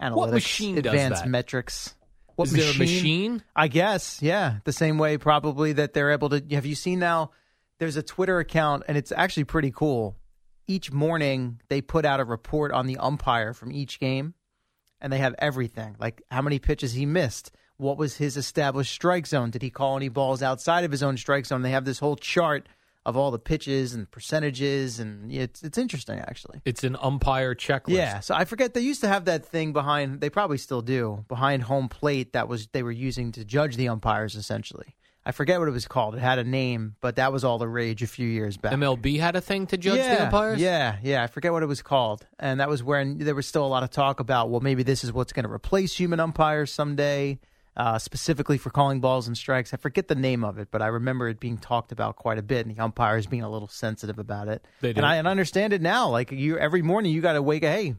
[0.00, 1.28] Analytics, What machine does advanced that?
[1.30, 1.94] metrics.
[2.36, 3.42] What Is there a machine?
[3.56, 4.58] I guess, yeah.
[4.64, 6.42] The same way probably that they're able to.
[6.52, 7.32] Have you seen now?
[7.78, 10.16] There's a Twitter account, and it's actually pretty cool.
[10.68, 14.34] Each morning, they put out a report on the umpire from each game,
[15.00, 19.26] and they have everything like how many pitches he missed, what was his established strike
[19.26, 21.62] zone, did he call any balls outside of his own strike zone?
[21.62, 22.68] They have this whole chart
[23.06, 26.60] of all the pitches and percentages, and it's it's interesting actually.
[26.66, 27.94] It's an umpire checklist.
[27.94, 30.20] Yeah, so I forget they used to have that thing behind.
[30.20, 32.34] They probably still do behind home plate.
[32.34, 34.94] That was they were using to judge the umpires essentially.
[35.24, 36.14] I forget what it was called.
[36.14, 38.72] It had a name, but that was all the rage a few years back.
[38.72, 40.58] MLB had a thing to judge yeah, the umpires.
[40.58, 41.22] Yeah, yeah.
[41.22, 43.82] I forget what it was called, and that was when there was still a lot
[43.82, 44.48] of talk about.
[44.48, 47.38] Well, maybe this is what's going to replace human umpires someday,
[47.78, 49.72] uh, specifically for calling balls and strikes.
[49.72, 52.42] I forget the name of it, but I remember it being talked about quite a
[52.42, 54.66] bit, and the umpires being a little sensitive about it.
[54.80, 54.98] They do.
[54.98, 56.10] And I and I understand it now.
[56.10, 57.62] Like you, every morning you got to wake.
[57.62, 57.94] Up, hey,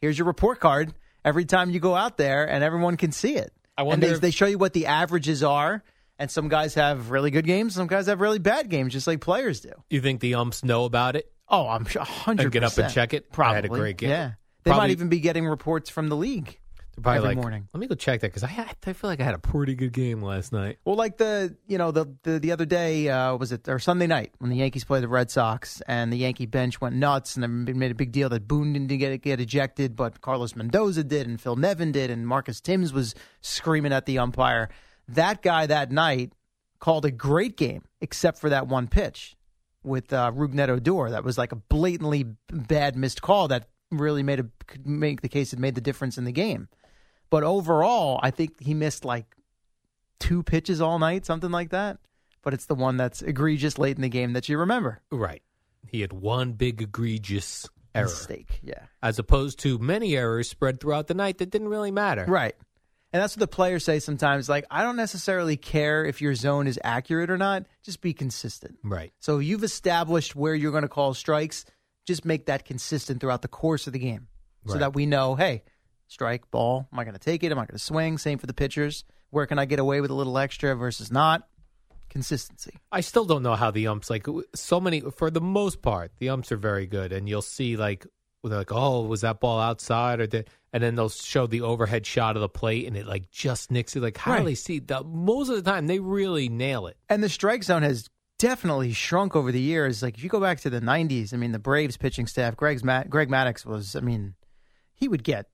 [0.00, 0.92] here's your report card.
[1.24, 3.52] Every time you go out there, and everyone can see it.
[3.76, 5.82] I and wonder they, if- they show you what the averages are.
[6.18, 9.20] And some guys have really good games, some guys have really bad games, just like
[9.20, 9.72] players do.
[9.90, 11.30] You think the umps know about it?
[11.46, 12.44] Oh, I'm sure hundred.
[12.44, 13.26] And get up and check it?
[13.30, 13.54] I Probably.
[13.56, 14.08] had a great game.
[14.08, 16.58] Yeah, they Probably- might even be getting reports from the league
[17.02, 17.68] Probably every like, morning.
[17.74, 19.74] Let me go check that because I had, I feel like I had a pretty
[19.74, 20.78] good game last night.
[20.84, 24.06] Well, like the you know the the, the other day uh, was it or Sunday
[24.06, 27.66] night when the Yankees played the Red Sox and the Yankee bench went nuts and
[27.66, 31.26] they made a big deal that Boone didn't get get ejected, but Carlos Mendoza did
[31.26, 34.70] and Phil Nevin did and Marcus Thames was screaming at the umpire.
[35.08, 36.32] That guy that night
[36.78, 39.36] called a great game except for that one pitch
[39.82, 41.10] with uh, Rougned Odor.
[41.10, 45.28] That was like a blatantly bad missed call that really made a could make the
[45.28, 46.68] case it made the difference in the game.
[47.30, 49.26] But overall, I think he missed like
[50.20, 51.98] two pitches all night, something like that.
[52.42, 55.00] But it's the one that's egregious late in the game that you remember.
[55.10, 55.42] Right.
[55.88, 58.04] He had one big egregious error.
[58.06, 58.84] Mistake, yeah.
[59.02, 62.24] As opposed to many errors spread throughout the night that didn't really matter.
[62.26, 62.54] Right.
[63.12, 64.48] And that's what the players say sometimes.
[64.48, 67.64] Like, I don't necessarily care if your zone is accurate or not.
[67.82, 68.78] Just be consistent.
[68.84, 69.12] Right.
[69.20, 71.64] So you've established where you're going to call strikes.
[72.06, 74.28] Just make that consistent throughout the course of the game
[74.66, 74.80] so Right.
[74.80, 75.62] that we know, hey,
[76.08, 76.88] strike, ball.
[76.92, 77.52] Am I going to take it?
[77.52, 78.18] Am I going to swing?
[78.18, 79.04] Same for the pitchers.
[79.30, 81.48] Where can I get away with a little extra versus not?
[82.08, 82.74] Consistency.
[82.92, 86.30] I still don't know how the umps like so many for the most part the
[86.30, 88.06] umps are very good and you'll see like
[88.42, 92.06] they're like oh was that ball outside or did and then they'll show the overhead
[92.06, 94.78] shot of the plate and it like just nicks it like how do they see
[94.78, 98.92] the most of the time they really nail it And the strike zone has definitely
[98.92, 100.02] shrunk over the years.
[100.02, 102.84] Like if you go back to the '90s, I mean, the Braves pitching staff, Greg's
[102.84, 104.34] Matt, Greg Maddux was, I mean,
[104.94, 105.46] he would get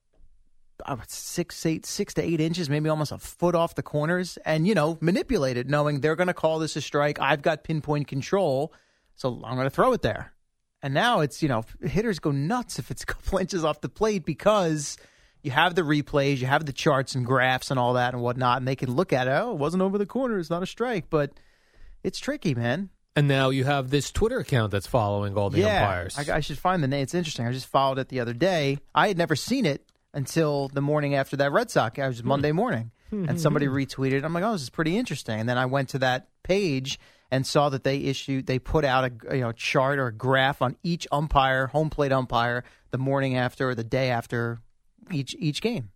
[0.84, 4.66] Uh, six, eight, six to eight inches, maybe almost a foot off the corners, and
[4.66, 7.20] you know, manipulate it, knowing they're going to call this a strike.
[7.20, 8.72] I've got pinpoint control,
[9.14, 10.32] so I'm going to throw it there.
[10.82, 13.88] And now it's you know, hitters go nuts if it's a couple inches off the
[13.88, 14.96] plate because.
[15.44, 18.58] You have the replays, you have the charts and graphs and all that and whatnot,
[18.58, 19.32] and they can look at it.
[19.32, 20.38] Oh, it wasn't over the corner.
[20.38, 21.32] It's not a strike, but
[22.04, 22.90] it's tricky, man.
[23.16, 26.40] and now you have this Twitter account that's following all the yeah, umpires I, I
[26.40, 27.02] should find the name.
[27.02, 27.44] It's interesting.
[27.44, 28.78] I just followed it the other day.
[28.94, 29.84] I had never seen it
[30.14, 31.98] until the morning after that Red Sox.
[31.98, 32.28] It was hmm.
[32.28, 33.74] Monday morning, and somebody hmm.
[33.74, 34.24] retweeted.
[34.24, 35.40] I'm like, oh, this is pretty interesting.
[35.40, 36.98] And then I went to that page
[37.30, 40.60] and saw that they issued, they put out a you know chart or a graph
[40.60, 44.60] on each umpire, home plate umpire, the morning after or the day after
[45.10, 45.90] each each game.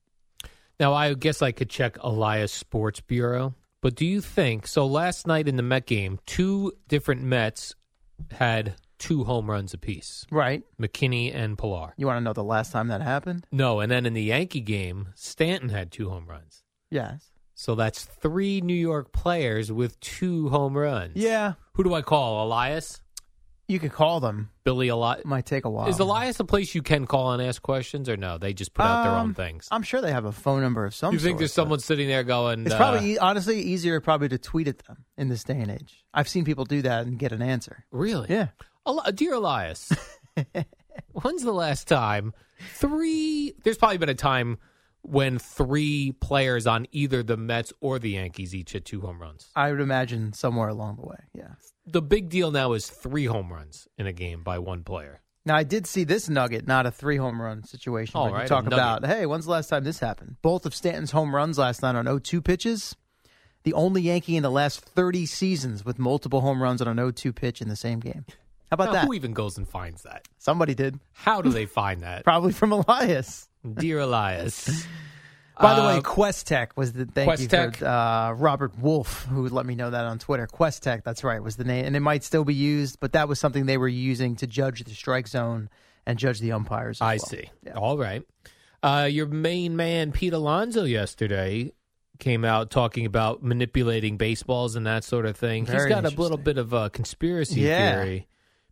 [0.81, 4.87] Now, I guess I could check Elias Sports Bureau, but do you think so?
[4.87, 7.75] Last night in the Met game, two different Mets
[8.33, 10.63] had two home runs apiece Right.
[10.81, 11.93] McKinney and Pillar.
[11.97, 13.47] You want to know the last time that happened?
[13.53, 16.63] No, and then in the Yankee game, Stanton had two home runs.
[16.91, 17.31] Yes.
[17.55, 21.13] So that's three New York players with two home runs.
[21.17, 21.55] Yeah.
[21.75, 22.47] Who do I call?
[22.47, 23.01] Elias?
[23.69, 24.51] You could call them.
[24.63, 25.25] Billy Elias?
[25.25, 25.89] Might take a while.
[25.89, 28.39] Is Elias a place you can call and ask questions, or no?
[28.39, 29.67] They just put out their own Um, things.
[29.73, 31.79] I'm sure they have a phone number of some You think sort, there's but- someone
[31.81, 32.65] sitting there going?
[32.67, 35.71] It's uh, probably e- honestly easier probably to tweet at them in this day and
[35.71, 36.05] age.
[36.15, 37.85] I've seen people do that and get an answer.
[37.91, 38.29] Really?
[38.31, 38.49] Yeah.
[38.87, 39.93] Eli- Dear Elias,
[41.13, 42.33] when's the last time
[42.75, 43.55] three?
[43.65, 44.59] There's probably been a time
[45.03, 49.49] when three players on either the Mets or the Yankees each hit two home runs.
[49.55, 51.17] I would imagine somewhere along the way.
[51.35, 51.55] Yeah.
[51.87, 55.21] The big deal now is three home runs in a game by one player.
[55.45, 58.21] Now I did see this nugget, not a three home run situation.
[58.21, 60.37] You right, a talk about hey, when's the last time this happened?
[60.43, 62.97] Both of Stanton's home runs last night on 0-2 pitches.
[63.63, 67.35] The only Yankee in the last 30 seasons with multiple home runs on an 0-2
[67.35, 68.25] pitch in the same game.
[68.71, 69.05] How about Now, that?
[69.07, 70.27] Who even goes and finds that?
[70.39, 70.99] Somebody did.
[71.13, 72.25] How do they find that?
[72.25, 73.49] Probably from Elias.
[73.75, 74.87] Dear Elias.
[75.59, 79.49] By the way, Uh, QuesTec was the thank you Quest for uh, Robert Wolf who
[79.49, 80.47] let me know that on Twitter.
[80.47, 83.41] QuesTec, that's right, was the name, and it might still be used, but that was
[83.41, 85.71] something they were using to judge the strike zone
[86.05, 86.99] and judge the umpires.
[86.99, 87.19] as I well.
[87.27, 87.51] see.
[87.75, 88.23] All right.
[88.83, 91.73] Uh, your main man, Pete Alonso, yesterday
[92.19, 95.65] came out talking about manipulating baseballs and that sort of thing.
[95.65, 96.45] He's Very got a little interesting.
[96.45, 98.03] bit of a conspiracy Yeah.
[98.03, 98.27] theory.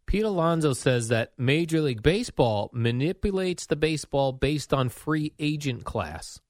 [0.06, 6.40] Pete Alonso says that Major League Baseball manipulates the baseball based on free agent class.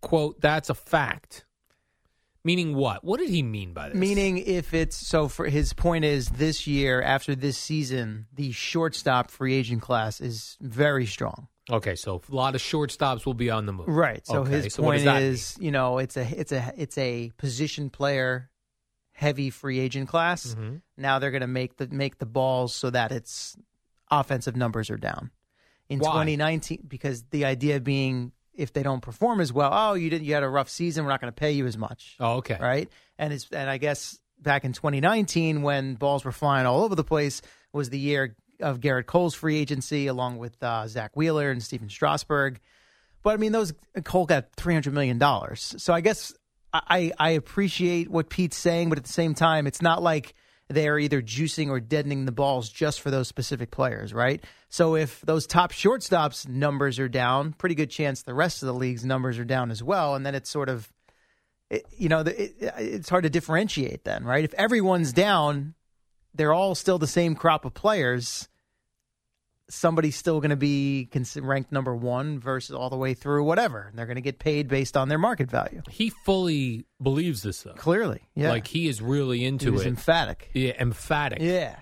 [0.00, 1.44] Quote, that's a fact.
[2.44, 3.04] Meaning what?
[3.04, 3.98] What did he mean by this?
[3.98, 9.30] Meaning, if it's so, for his point is this year after this season, the shortstop
[9.30, 11.48] free agent class is very strong.
[11.70, 13.88] Okay, so a lot of shortstops will be on the move.
[13.88, 14.26] Right.
[14.26, 17.32] So Okay, his so what point is, you know, it's a it's a it's a
[17.36, 18.50] position player
[19.18, 20.54] heavy free agent class.
[20.54, 20.80] Mhm.
[20.96, 23.56] Now they're going to make the make the balls so that its
[24.12, 25.32] offensive numbers are down.
[25.88, 26.12] In Why?
[26.12, 30.34] 2019 because the idea being if they don't perform as well, oh, you didn't you
[30.34, 32.14] had a rough season, we're not going to pay you as much.
[32.20, 32.58] Oh, okay.
[32.60, 32.88] Right?
[33.18, 37.02] And it's and I guess back in 2019 when balls were flying all over the
[37.02, 37.42] place
[37.72, 41.88] was the year of Gerrit Cole's free agency along with uh, Zack Wheeler and Stephen
[41.88, 42.60] Strasburg.
[43.24, 45.74] But I mean, those Cole got three hundred million dollars.
[45.78, 46.32] So I guess
[46.72, 50.34] I I appreciate what Pete's saying, but at the same time, it's not like
[50.68, 54.44] they are either juicing or deadening the balls just for those specific players, right?
[54.68, 58.74] So if those top shortstops numbers are down, pretty good chance the rest of the
[58.74, 60.92] league's numbers are down as well, and then it's sort of,
[61.70, 64.44] it, you know, it, it's hard to differentiate then, right?
[64.44, 65.74] If everyone's down,
[66.34, 68.48] they're all still the same crop of players
[69.70, 73.82] somebody's still going to be cons- ranked number one versus all the way through whatever.
[73.88, 75.82] and They're going to get paid based on their market value.
[75.90, 77.74] He fully believes this, though.
[77.74, 78.50] Clearly, yeah.
[78.50, 79.86] Like he is really into He it.
[79.86, 80.50] emphatic.
[80.54, 81.38] Yeah, emphatic.
[81.40, 81.76] Yeah.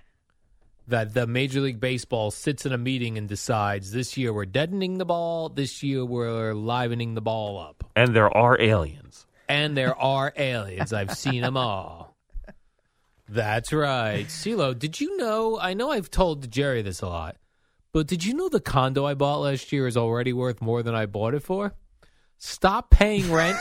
[0.88, 4.98] That the Major League Baseball sits in a meeting and decides this year we're deadening
[4.98, 7.82] the ball, this year we're livening the ball up.
[7.96, 9.26] And there are aliens.
[9.48, 10.92] And there are aliens.
[10.92, 12.16] I've seen them all.
[13.28, 14.26] That's right.
[14.26, 15.58] CeeLo, did you know?
[15.60, 17.36] I know I've told Jerry this a lot,
[17.96, 20.94] but did you know the condo I bought last year is already worth more than
[20.94, 21.72] I bought it for?
[22.36, 23.56] Stop paying rent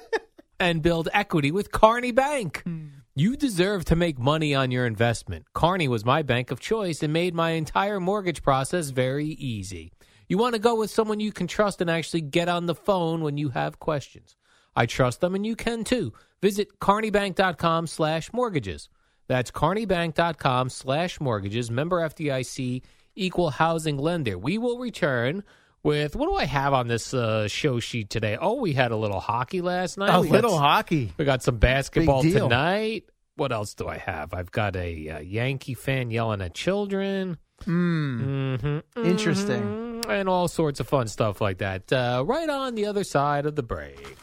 [0.60, 2.60] and build equity with Kearny Bank.
[2.66, 2.88] Hmm.
[3.14, 5.46] You deserve to make money on your investment.
[5.54, 9.92] Kearny was my bank of choice and made my entire mortgage process very easy.
[10.28, 13.22] You want to go with someone you can trust and actually get on the phone
[13.22, 14.36] when you have questions.
[14.76, 16.12] I trust them and you can too.
[16.42, 18.90] Visit kearnybank.com slash mortgages.
[19.26, 21.70] That's kearnybank.com slash mortgages.
[21.70, 22.82] Member FDIC,
[23.14, 24.36] equal housing lender.
[24.38, 25.42] We will return
[25.82, 28.36] with, what do I have on this uh, show sheet today?
[28.40, 30.14] Oh, we had a little hockey last night.
[30.14, 31.12] A We little s- hockey.
[31.16, 33.04] We got some basketball tonight.
[33.36, 34.34] What else do I have?
[34.34, 37.38] I've got a, uh Yankee fan yelling at children.
[37.64, 38.54] Hmm.
[38.56, 39.04] Mm-hmm.
[39.06, 40.02] Interesting.
[40.08, 41.92] And all sorts of fun stuff like that.
[41.92, 44.16] Uh, right on the other side of the break.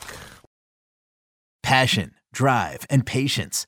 [1.63, 3.67] Passion, drive, and patience.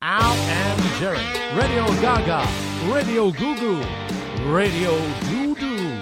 [0.00, 1.18] Al and Jerry.
[1.58, 2.46] Radio Gaga.
[2.92, 3.82] Radio Goo Goo.
[4.48, 6.00] Radio Doo Doo.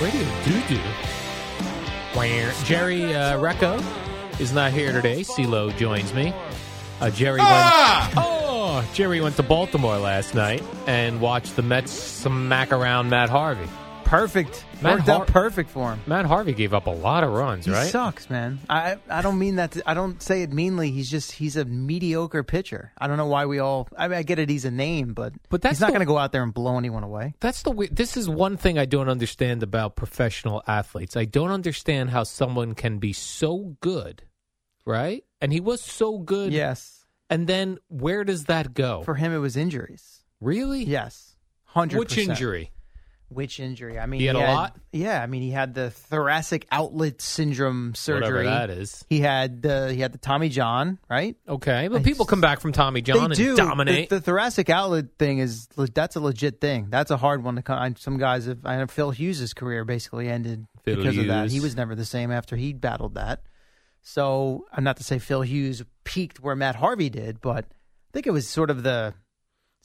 [0.00, 0.80] Radio Doo Doo.
[2.18, 3.78] Where Jerry uh, Recco
[4.40, 5.20] is not here today.
[5.20, 6.32] CeeLo joins me.
[7.00, 8.10] Uh, Jerry Ah!
[8.14, 8.26] went.
[8.26, 13.68] Oh, Jerry went to Baltimore last night and watched the Mets smack around Matt Harvey.
[14.18, 14.64] Perfect.
[14.82, 16.00] Matt Worked Har- out perfect for him.
[16.06, 17.90] Matt Harvey gave up a lot of runs, He right?
[17.90, 18.60] sucks, man.
[18.68, 19.72] I I don't mean that.
[19.72, 20.90] To, I don't say it meanly.
[20.90, 22.92] He's just he's a mediocre pitcher.
[22.98, 23.88] I don't know why we all.
[23.96, 24.48] I mean, I get it.
[24.48, 26.54] He's a name, but But that's he's not the- going to go out there and
[26.54, 27.34] blow anyone away.
[27.40, 27.88] That's the way.
[27.88, 31.16] This is one thing I don't understand about professional athletes.
[31.16, 34.22] I don't understand how someone can be so good,
[34.84, 35.24] right?
[35.40, 36.52] And he was so good.
[36.52, 37.04] Yes.
[37.30, 39.02] And then where does that go?
[39.02, 40.22] For him, it was injuries.
[40.40, 40.84] Really?
[40.84, 41.36] Yes.
[41.64, 41.98] Hundred.
[41.98, 42.70] Which injury?
[43.28, 43.98] Which injury?
[43.98, 44.76] I mean, He had a lot?
[44.92, 48.44] Yeah, I mean, he had the thoracic outlet syndrome surgery.
[48.44, 49.04] Whatever that is.
[49.08, 51.34] He had the he had the Tommy John, right?
[51.48, 53.56] Okay, but people come back from Tommy John they do.
[53.56, 54.08] dominate.
[54.10, 56.88] The, the thoracic outlet thing is that's a legit thing.
[56.90, 57.78] That's a hard one to come.
[57.78, 58.64] I- Some guys have.
[58.64, 61.50] I know Phil Hughes' career basically ended Phil because of that.
[61.50, 63.42] He was never the same after he battled that.
[64.02, 68.26] So I'm not to say Phil Hughes peaked where Matt Harvey did, but I think
[68.26, 69.14] it was sort of the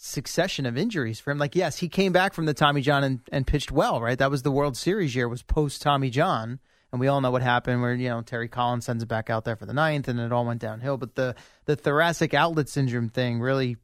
[0.01, 1.37] succession of injuries for him.
[1.37, 4.17] Like, yes, he came back from the Tommy John and, and pitched well, right?
[4.17, 6.59] That was the World Series year, was post Tommy John.
[6.91, 9.45] And we all know what happened where, you know, Terry Collins sends it back out
[9.45, 10.97] there for the ninth and it all went downhill.
[10.97, 11.35] But the,
[11.65, 13.77] the thoracic outlet syndrome thing really,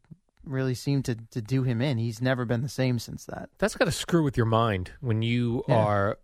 [0.43, 1.97] really seemed to, to do him in.
[1.99, 3.49] He's never been the same since that.
[3.59, 5.75] That's got to screw with your mind when you Yeah.
[5.75, 6.17] are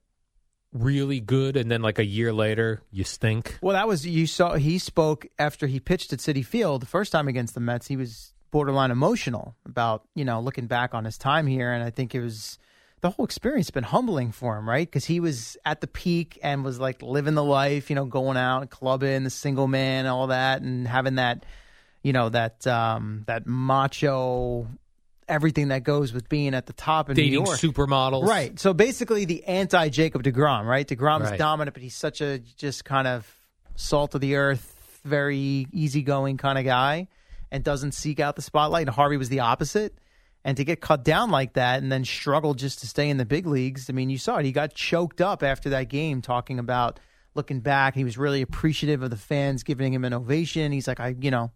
[0.73, 3.59] really good and then like a year later you stink.
[3.61, 4.55] Well, that was you saw.
[4.55, 7.87] He spoke after he pitched at Citi Field the first time against the Mets.
[7.87, 11.89] He was borderline emotional about you know looking back on his time here, and I
[11.89, 12.59] think it was
[13.01, 14.87] the whole experience has been humbling for him, right?
[14.87, 18.37] Because he was at the peak and was like living the life, you know, going
[18.37, 21.43] out, clubbing, the single man, all that, and having that,
[22.03, 24.67] you know, that um that macho.
[25.27, 28.27] Everything that goes with being at the top in Dating New York, supermodels.
[28.27, 28.59] right?
[28.59, 30.85] So basically, the anti Jacob deGrom, right?
[30.85, 31.39] deGrom's Right.
[31.39, 33.25] dominant, but he's such a just kind of
[33.75, 37.07] salt of the earth, very easygoing kind of guy,
[37.51, 38.87] and doesn't seek out the spotlight.
[38.87, 39.97] And Harvey was the opposite.
[40.43, 43.25] And to get cut down like that and then struggle just to stay in the
[43.25, 44.45] big leagues, I mean, you saw it.
[44.45, 46.99] He got choked up after that game talking about
[47.35, 47.93] looking back.
[47.93, 50.71] He was really appreciative of the fans giving him an ovation.
[50.71, 51.51] He's like, I, you know,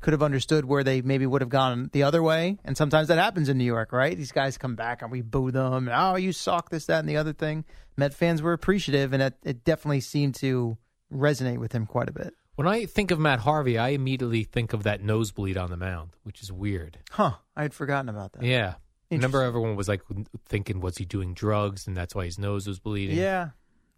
[0.00, 2.58] could have understood where they maybe would have gone the other way.
[2.64, 4.16] And sometimes that happens in New York, right?
[4.16, 5.90] These guys come back and we boo them.
[5.92, 7.64] Oh, you suck, this, that, and the other thing.
[7.96, 10.76] Met fans were appreciative, and it, it definitely seemed to
[11.12, 12.34] resonate with him quite a bit.
[12.56, 16.10] When I think of Matt Harvey, I immediately think of that nosebleed on the mound,
[16.24, 16.98] which is weird.
[17.10, 17.32] Huh.
[17.54, 18.42] I had forgotten about that.
[18.42, 18.74] Yeah.
[19.10, 20.02] Remember, everyone was like
[20.46, 23.16] thinking, was he doing drugs, and that's why his nose was bleeding.
[23.16, 23.50] Yeah.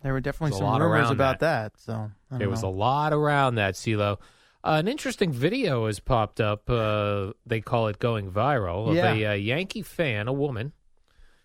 [0.02, 1.72] There were definitely There's a some rumors about that.
[1.78, 1.96] So I
[2.30, 4.18] don't There was a lot around that, CeeLo.
[4.64, 6.68] Uh, an interesting video has popped up.
[6.68, 9.12] Uh, they call it going viral of Yeah.
[9.12, 10.72] a uh, Yankee fan, a woman,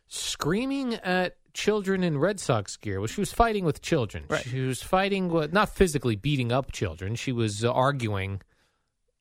[0.07, 2.99] screaming at children in Red Sox gear.
[2.99, 4.25] Well, she was fighting with children.
[4.27, 4.43] Right.
[4.43, 7.15] She was fighting, with, not physically beating up children.
[7.15, 8.41] She was uh, arguing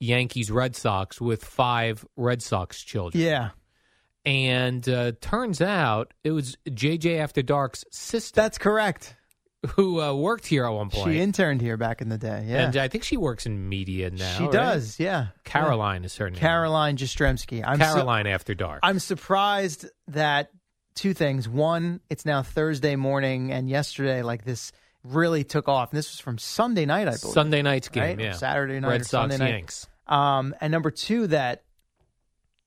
[0.01, 3.22] Yankees Red Sox with five Red Sox children.
[3.22, 3.51] Yeah.
[4.24, 8.41] And uh, turns out it was JJ After Dark's sister.
[8.41, 9.16] That's correct.
[9.76, 11.12] who uh, worked here at one point.
[11.12, 12.47] She interned here back in the day.
[12.49, 14.37] Yeah, And I think she works in media now.
[14.37, 14.53] she right?
[14.53, 14.99] does.
[14.99, 16.39] Yeah, Caroline is her name.
[16.39, 17.62] Caroline Jastrzemski.
[17.64, 18.80] I'm Caroline After Dark.
[18.83, 20.51] I'm surprised that
[20.95, 21.49] two things.
[21.49, 24.72] One, it's now Thursday morning, and yesterday, like this,
[25.05, 25.90] really took off.
[25.90, 27.34] And this was from Sunday night, I believe.
[27.34, 28.20] Sunday night's game, right?
[28.20, 28.32] yeah.
[28.32, 29.51] Saturday night, Red or Sox Sunday night.
[29.51, 29.88] Yanks.
[30.07, 31.64] Um, and number two, that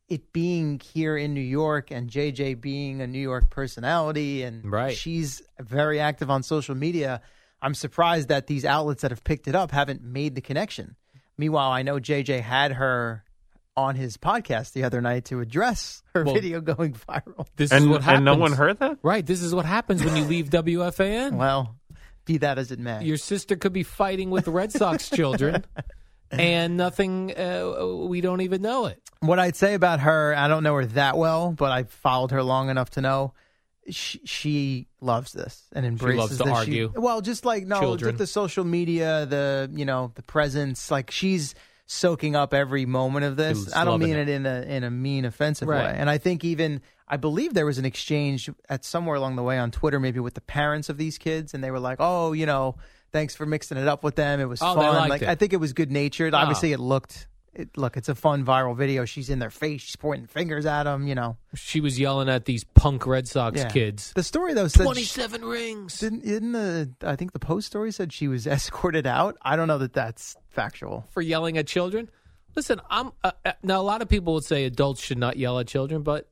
[0.07, 4.95] it being here in New York and JJ being a New York personality, and Right.
[4.95, 7.21] she's very active on social media.
[7.61, 10.95] I'm surprised that these outlets that have picked it up haven't made the connection.
[11.38, 13.23] Meanwhile, I know JJ had her
[13.78, 17.45] on his podcast the other night to address her Well, video going viral.
[17.55, 18.17] This is what happens.
[18.17, 18.97] and no one heard that?
[19.03, 19.26] Right.
[19.26, 21.34] This is what happens when you leave WFAN.
[21.38, 21.76] Well,
[22.26, 23.03] be that as it may.
[23.03, 25.63] Your sister could be fighting with the Red Sox children,
[26.32, 27.38] and nothing.
[27.38, 29.01] Uh, we don't even know it.
[29.19, 32.41] What I'd say about her, I don't know her that well, but I followed her
[32.43, 33.34] long enough to know
[33.89, 36.53] she, she loves this and embraces She loves to this.
[36.53, 36.91] She- argue.
[36.95, 38.11] well, just like no, Children.
[38.13, 40.89] just the social media, the you know, the presence.
[40.89, 41.53] Like she's
[41.88, 43.73] soaking up every moment of this.
[43.75, 44.27] I don't mean it.
[44.27, 44.29] it.
[44.29, 45.86] in a in a mean, offensive Right.
[45.86, 45.95] way.
[45.97, 49.57] And I think even I believe there was an exchange at somewhere along the way
[49.59, 52.45] on Twitter, maybe with the parents of these kids, and they were like, "Oh, you
[52.47, 52.75] know,
[53.11, 54.39] thanks for mixing it up with them.
[54.39, 55.27] It was Oh, fun." like it.
[55.29, 56.33] I think it was good natured.
[56.33, 56.38] Oh.
[56.38, 56.41] Ah.
[56.41, 57.27] Obviously, it looked.
[57.55, 59.05] It, look, it's a fun viral video.
[59.05, 59.81] She's in their face.
[59.81, 61.07] She's pointing fingers at them.
[61.07, 63.69] You know, She was yelling at these punk Red Sox Yeah.
[63.69, 64.11] kids.
[64.13, 65.99] The story though said Twenty-seven rings.
[65.99, 69.37] Didn't, didn't the I think the post story said she was escorted out.
[69.41, 71.05] I don't know that that's factual.
[71.11, 72.09] for yelling at children.
[72.55, 73.79] Listen, I'm uh, uh, now.
[73.79, 76.29] A lot of people would say adults should not yell at children, but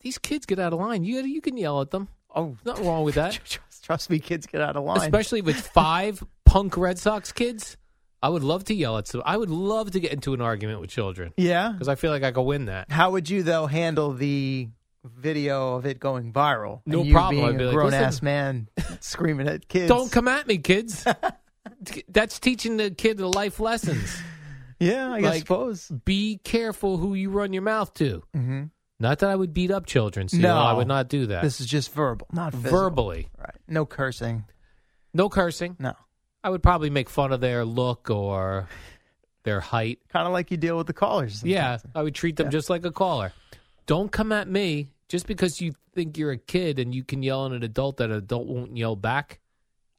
[0.00, 1.04] these kids get out of line.
[1.04, 2.08] You you can yell at them.
[2.34, 3.32] Oh, nothing wrong with that.
[3.44, 4.98] trust, trust me, kids get out of line.
[4.98, 7.76] Especially with five punk Red Sox kids.
[8.26, 9.22] I would love to yell at some.
[9.24, 11.32] I would love to get into an argument with children.
[11.36, 12.90] Yeah, because I feel like I could win that.
[12.90, 14.68] How would you though handle the
[15.04, 16.80] video of it going viral?
[16.86, 17.36] No and you problem.
[17.36, 18.68] Being I'd be a like, grown ass "Listen." man
[19.00, 19.86] screaming at kids.
[19.88, 21.04] Don't come at me, kids.
[22.08, 24.16] That's teaching the kid the life lessons.
[24.80, 25.86] Yeah, I guess Like, suppose.
[26.04, 28.24] Be careful who you run your mouth to.
[28.36, 28.64] Mm-hmm.
[28.98, 30.26] Not that I would beat up children.
[30.28, 30.56] See, No.
[30.56, 31.42] I would not do that.
[31.42, 32.76] This is just verbal, not physical.
[32.76, 33.28] verbally.
[33.38, 33.54] Right.
[33.68, 34.46] No cursing.
[35.14, 35.76] No cursing.
[35.78, 35.94] No.
[36.46, 38.68] I would probably make fun of their look or
[39.42, 39.98] their height.
[40.10, 41.42] Kind of like you deal with the callers.
[41.42, 43.32] Yeah, I would treat them just like a caller.
[43.86, 47.46] Don't come at me just because you think you're a kid and you can yell
[47.46, 49.40] at an adult that an adult won't yell back.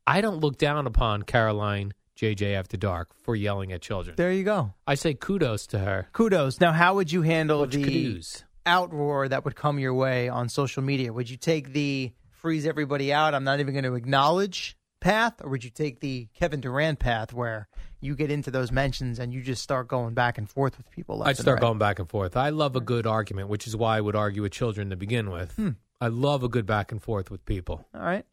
[0.08, 4.16] I don't look down upon Caroline JJ After Dark for yelling at children.
[4.16, 4.74] There you go.
[4.88, 6.08] I say kudos to her.
[6.14, 6.62] Kudos.
[6.62, 8.46] Now, how would you handle Much the kudos.
[8.66, 11.12] outroar that would come your way on social media?
[11.12, 15.50] Would you take the freeze everybody out, I'm not even going to acknowledge path, or
[15.50, 17.68] would you take the Kevin Durant path where
[18.00, 21.24] you get into those mentions and you just start going back and forth with people?
[21.24, 21.62] I'd start right?
[21.62, 22.36] going back and forth.
[22.38, 25.30] I love a good argument, which is why I would argue with children to begin
[25.30, 25.54] with.
[25.56, 25.70] Hmm.
[26.00, 27.86] I love a good back and forth with people.
[27.94, 28.26] All right.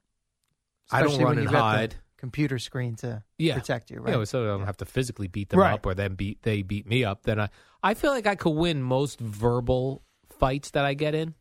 [0.93, 1.95] I don't Especially run and you've got the hide.
[2.19, 3.55] computer screen to yeah.
[3.55, 4.17] protect you, right?
[4.19, 5.73] Yeah, so I don't have to physically beat them Right.
[5.73, 7.23] up or then beat they beat me up.
[7.23, 7.49] Then I
[7.83, 10.03] I feel like I could win most verbal
[10.39, 11.35] fights that I get in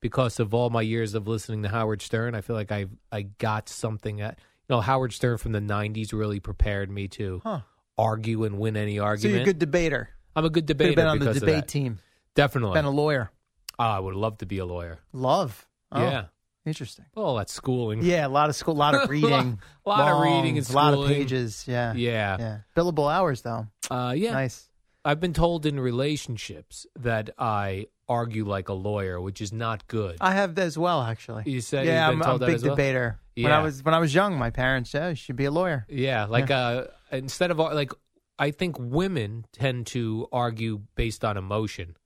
[0.00, 2.34] because of all my years of listening to Howard Stern.
[2.34, 6.40] I feel like I I got something that know Howard Stern from the '90s really
[6.40, 7.60] prepared me to Huh.
[7.96, 9.00] argue and win any argument.
[9.22, 9.34] So argument.
[9.34, 10.10] you're a good debater.
[10.36, 11.68] I'm a good Could debater have been on the because of debate that.
[11.68, 11.98] team.
[12.34, 13.30] Definitely Been a lawyer.
[13.78, 14.98] Oh, I would love to be a lawyer.
[15.12, 15.66] Love.
[15.92, 16.24] Oh, Yeah.
[16.66, 17.06] Interesting.
[17.14, 18.02] Well, that's schooling.
[18.02, 20.72] Yeah, a lot of school, a lot of reading, A lot of reading and a
[20.72, 21.14] lot of schooling.
[21.14, 21.64] pages.
[21.66, 22.36] Yeah, Yeah.
[22.38, 22.58] yeah.
[22.76, 23.66] Billable hours though.
[23.90, 24.32] Uh, yeah.
[24.32, 24.67] Nice.
[25.08, 30.18] I've been told in relationships that I argue like a lawyer, which is not good.
[30.20, 31.44] I have as well, actually.
[31.46, 32.76] You said yeah, you've been I'm, I'm a big as well?
[32.76, 33.18] debater.
[33.34, 35.86] When I was when I was young, my parents said you should be a lawyer.
[35.88, 37.90] Yeah, like uh, instead of like,
[38.38, 41.96] I think women tend to argue based on emotion,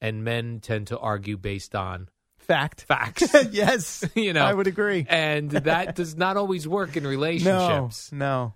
[0.00, 2.82] and men tend to argue based on Fact.
[2.82, 3.34] facts.
[3.50, 5.04] yes, you know, I would agree.
[5.08, 8.12] and that does not always work in relationships.
[8.12, 8.54] No,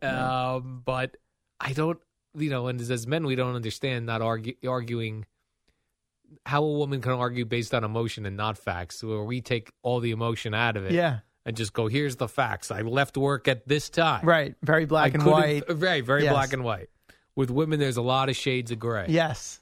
[0.00, 0.08] no.
[0.08, 1.18] Um, but
[1.60, 1.98] I don't,
[2.36, 5.26] you know, and as men, we don't understand not argue, arguing
[6.46, 10.00] how a woman can argue based on emotion and not facts, where we take all
[10.00, 10.92] the emotion out of it.
[10.92, 11.18] Yeah.
[11.44, 12.70] And just go, here's the facts.
[12.70, 14.24] I left work at this time.
[14.24, 14.54] Right.
[14.62, 15.64] Very black I and white.
[15.68, 16.32] Right, very Yes.
[16.32, 16.88] black and white.
[17.34, 19.06] With women, there's a lot of shades of gray.
[19.08, 19.60] Yes.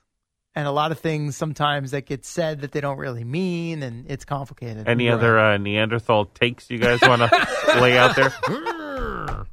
[0.55, 4.05] And a lot of things sometimes that get said that they don't really mean, and
[4.11, 4.87] it's complicated.
[4.89, 5.15] Any Right.
[5.15, 8.33] other uh, Neanderthal takes you guys want to lay out there?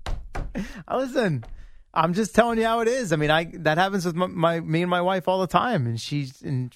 [0.88, 1.44] Uh, Listen,
[1.98, 3.12] I'm just telling you how it is.
[3.12, 5.86] I mean, I that happens with my, my me and my wife all the time,
[5.88, 6.76] and she's and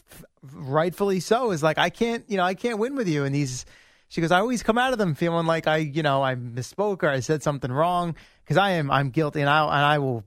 [0.53, 1.51] rightfully so.
[1.51, 3.23] Is like I can't, you know, I can't win with you.
[3.23, 3.65] And these,
[4.09, 7.03] she goes, I always come out of them feeling like I, you know, I misspoke
[7.03, 10.23] or I said something wrong because I am I'm guilty, and I and I will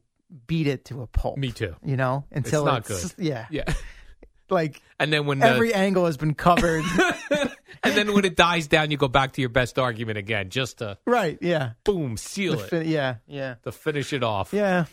[0.47, 1.39] beat it to a pulp.
[1.39, 1.75] Me too.
[1.85, 3.25] You know, until it's not it's- good.
[3.25, 3.73] Yeah, Yeah.
[4.51, 6.85] like And then when the- every angle has been covered,
[7.85, 10.79] and then when it dies down, you go back to your best argument again, just
[10.79, 11.39] to Right.
[11.41, 11.73] Yeah.
[11.85, 13.17] boom seal The it fin- yeah.
[13.27, 13.55] Yeah.
[13.65, 14.53] to finish it off.
[14.53, 14.87] Yeah.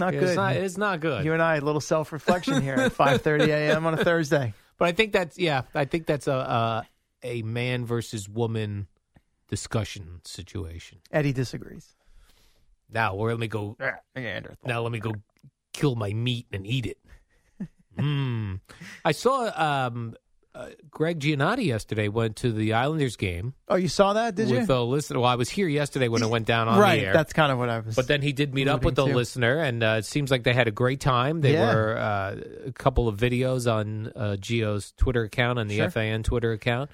[0.00, 0.36] Not It's good.
[0.36, 1.24] not- it's not good.
[1.24, 3.84] You and I, a little self reflection here at 5:30 a.m.
[3.86, 4.54] on a Thursday.
[4.78, 6.86] But I think that's yeah, I think that's a a,
[7.24, 8.86] a man versus woman
[9.48, 10.98] discussion situation.
[11.10, 11.96] Eddie disagrees.
[12.90, 13.76] Now, or let me go.
[14.64, 15.12] Now let me go
[15.72, 16.98] kill my meat and eat it.
[17.98, 18.60] mm.
[19.04, 20.14] I saw um,
[20.54, 24.34] uh, Greg Giannotti yesterday went to the Islanders game Oh, you saw that?
[24.34, 24.74] Did with you?
[24.74, 25.20] a listener.
[25.20, 27.00] Well, I was here yesterday when it went down on right.
[27.00, 27.12] the air.
[27.12, 27.94] That's kind of what I was.
[27.94, 29.14] But then he did meet up with the to.
[29.14, 31.42] listener, and uh, it seems like they had a great time.
[31.42, 31.74] They Yeah.
[31.74, 32.36] were uh,
[32.66, 35.90] a couple of videos on uh, Gio's Twitter account and the Sure.
[35.90, 36.90] FAN Twitter account.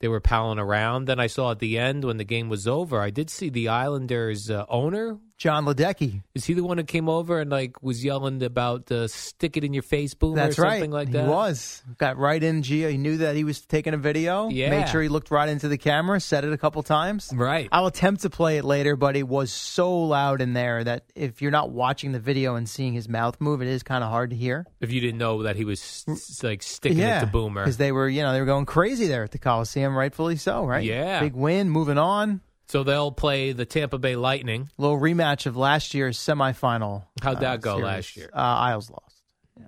[0.00, 1.06] They were palling around.
[1.06, 3.68] Then I saw at the end when the game was over, I did see the
[3.68, 5.18] Islanders uh, owner.
[5.38, 6.22] Jon Ledecky.
[6.34, 9.72] Is he the one who came over and like was yelling about "stick it in
[9.72, 10.74] your face, boomer" That's or right.
[10.74, 11.28] something like he that?
[11.28, 12.62] was got right in.
[12.62, 12.90] Gio.
[12.90, 14.48] He knew that he was taking a video.
[14.48, 14.70] Yeah.
[14.70, 16.20] Made sure he looked right into the camera.
[16.20, 17.32] Said it a couple times.
[17.32, 17.68] Right.
[17.70, 21.40] I'll attempt to play it later, but it was so loud in there that if
[21.40, 24.30] you're not watching the video and seeing his mouth move, it is kind of hard
[24.30, 24.66] to hear.
[24.80, 26.04] If you didn't know that he was
[26.42, 29.06] like sticking yeah, it to Boomer, because they were, you know, they were going crazy
[29.06, 30.64] there at the Coliseum, rightfully so.
[30.64, 30.84] Right.
[30.84, 31.20] Yeah.
[31.20, 31.70] Big win.
[31.70, 32.40] Moving on.
[32.68, 34.68] So they'll play the Tampa Bay Lightning.
[34.78, 37.04] little rematch of last year's semifinal.
[37.22, 37.84] How'd uh, that go series.
[37.84, 38.30] last year?
[38.32, 39.22] Uh, Isles lost.
[39.58, 39.66] Yeah.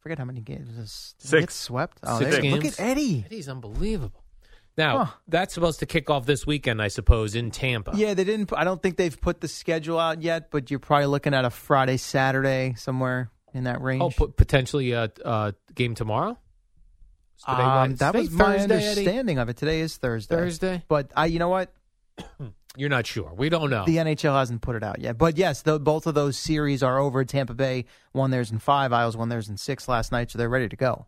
[0.00, 0.68] Forget how many games.
[0.68, 1.40] Did they Six.
[1.40, 1.98] Get swept.
[2.02, 3.22] Oh, Six there- Look at Eddie.
[3.26, 4.18] Eddie's unbelievable.
[4.76, 5.12] Now Huh.
[5.28, 7.92] that's supposed to kick off this weekend, I suppose, in Tampa.
[7.94, 8.50] Yeah, they didn't.
[8.56, 11.50] I don't think they've put the schedule out yet, but you're probably looking at a
[11.50, 14.02] Friday, Saturday, somewhere in that range.
[14.02, 16.38] Oh, p- potentially a uh, game tomorrow.
[17.46, 18.88] Today Um, that today was my Thursday, Eddie?
[18.88, 19.56] understanding of it.
[19.58, 20.34] Today is Thursday.
[20.36, 20.82] Thursday?
[20.88, 21.70] but I, you know what?
[22.76, 23.32] You're not sure.
[23.36, 23.84] We don't know.
[23.84, 25.18] The NHL hasn't put it out yet.
[25.18, 27.22] But yes, the, both of those series are over.
[27.24, 28.92] Tampa Bay won theirs in five.
[28.94, 31.06] Isles won theirs in six last night, so they're ready to go.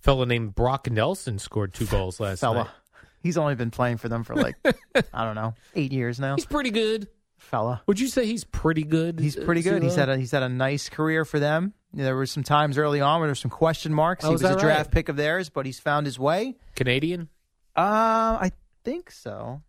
[0.00, 2.70] Fella named Brock Nelson scored two goals last Fella, night.
[3.22, 4.54] he's only been playing for them for like
[5.12, 6.36] I don't know eight years now.
[6.36, 7.08] He's pretty good.
[7.38, 7.82] Fella.
[7.86, 9.20] Would you say he's pretty good?
[9.20, 9.82] He's pretty good.
[9.82, 11.74] He's had a he's had a nice career for them.
[11.92, 14.24] There were some times early on where there were some question marks.
[14.24, 14.90] Oh, he was a that draft right?
[14.90, 16.56] pick of theirs, but he's found his way.
[16.74, 17.28] Canadian.
[17.76, 18.52] Uh, I
[18.84, 19.62] think so.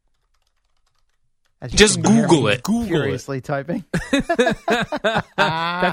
[1.60, 2.62] As Just Google it.
[2.62, 3.44] Google it.
[3.44, 3.84] Typing.
[4.12, 5.24] that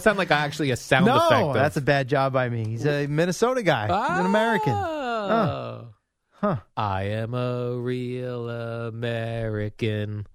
[0.02, 1.42] sounded like actually a sound no, effect.
[1.42, 2.66] of- that's a bad job by me.
[2.66, 3.86] He's a Minnesota guy.
[3.86, 4.74] He's an American.
[4.74, 5.88] Oh.
[6.32, 6.56] Huh.
[6.76, 10.26] I am a real American.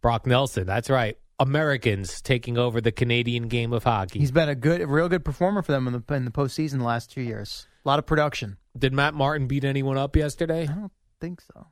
[0.00, 0.66] Brock Nelson.
[0.66, 1.16] That's right.
[1.38, 4.18] Americans taking over the Canadian game of hockey.
[4.18, 6.78] He's been a good, a real good performer for them in the in the postseason
[6.78, 7.66] the last two years.
[7.84, 8.56] A lot of production.
[8.76, 10.62] Did Matt Martin beat anyone up yesterday?
[10.62, 11.66] I don't think so.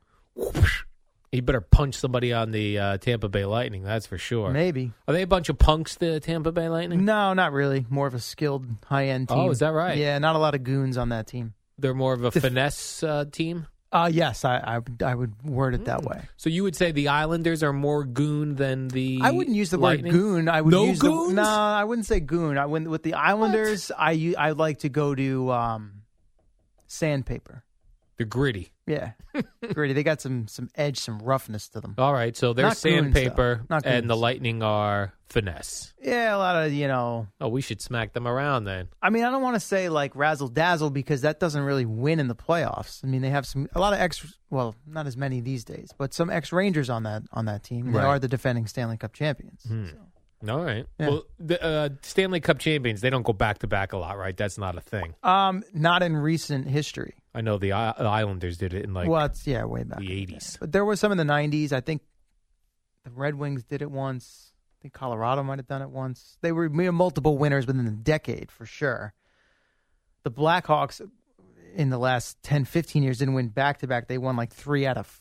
[1.31, 3.83] He better punch somebody on the uh, Tampa Bay Lightning.
[3.83, 4.51] That's for sure.
[4.51, 4.91] Maybe.
[5.07, 5.95] Are they a bunch of punks?
[5.95, 7.05] The Tampa Bay Lightning.
[7.05, 7.85] No, not really.
[7.89, 9.37] More of a skilled, high end team.
[9.37, 9.97] Oh, is that right?
[9.97, 11.53] Yeah, not a lot of goons on that team.
[11.77, 13.67] They're more of a finesse uh, team.
[13.93, 15.83] Uh yes, I, I would I would word it Hmm.
[15.85, 16.21] that way.
[16.37, 19.19] So you would say the Islanders are more goon than the.
[19.21, 20.13] I wouldn't use the Lightning?
[20.13, 20.47] word goon.
[20.49, 21.29] I would no use goons.
[21.29, 22.57] The, no, I wouldn't say goon.
[22.57, 23.91] I wouldn't with the Islanders.
[23.97, 26.03] I I like to go to um,
[26.87, 27.63] sandpaper.
[28.17, 28.71] They're gritty.
[28.85, 29.13] Yeah,
[29.73, 29.93] gritty.
[29.93, 31.95] They got some some edge, some roughness to them.
[31.97, 33.75] All right, so they're Not goons, sandpaper, though.
[33.75, 34.15] Not and the.
[34.17, 35.93] Lightning are finesse.
[36.01, 37.27] Yeah, a lot of you know.
[37.39, 38.89] Oh, we should smack them around then.
[39.01, 42.19] I mean, I don't want to say like razzle dazzle because that doesn't really win
[42.19, 43.03] in the playoffs.
[43.03, 44.25] I mean, they have some a lot of ex.
[44.49, 47.91] Well, not as many these days, but some ex Rangers on that on that team.
[47.91, 48.05] They Right.
[48.05, 49.63] are the defending Stanley Cup champions.
[49.67, 49.87] Hmm.
[50.49, 50.87] All right.
[50.99, 51.09] Yeah.
[51.09, 54.35] Well, the uh, Stanley Cup champions, they don't go back to back a lot, right?
[54.35, 55.13] That's not a thing.
[55.21, 57.13] Um, not in recent history.
[57.33, 59.99] I know the, I- the Islanders did it in like well, it's yeah, way back.
[59.99, 60.59] the 80s.
[60.59, 61.71] But there was some in the '90s.
[61.71, 62.01] I think
[63.05, 64.51] the Red Wings did it once.
[64.79, 66.37] I think Colorado might have done it once.
[66.41, 69.13] They were we multiple winners within a decade for sure.
[70.23, 71.01] The Blackhawks
[71.75, 74.07] in the last 10, 15 years didn't win back to back.
[74.07, 75.20] They won like three out of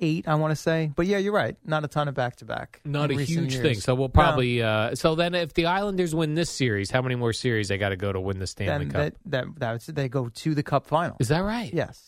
[0.00, 0.90] eight, I want to say.
[0.94, 1.56] But yeah, you're right.
[1.64, 2.80] Not a ton of back to back.
[2.84, 3.62] Not a huge years.
[3.62, 3.74] thing.
[3.80, 4.12] So we'll No.
[4.12, 4.62] probably.
[4.62, 7.90] Uh, so then, if the Islanders win this series, how many more series they got
[7.90, 9.14] to go to win the Stanley then Cup?
[9.24, 11.16] that, that that's they go to the Cup final.
[11.20, 11.72] Is that right?
[11.72, 12.06] Yes.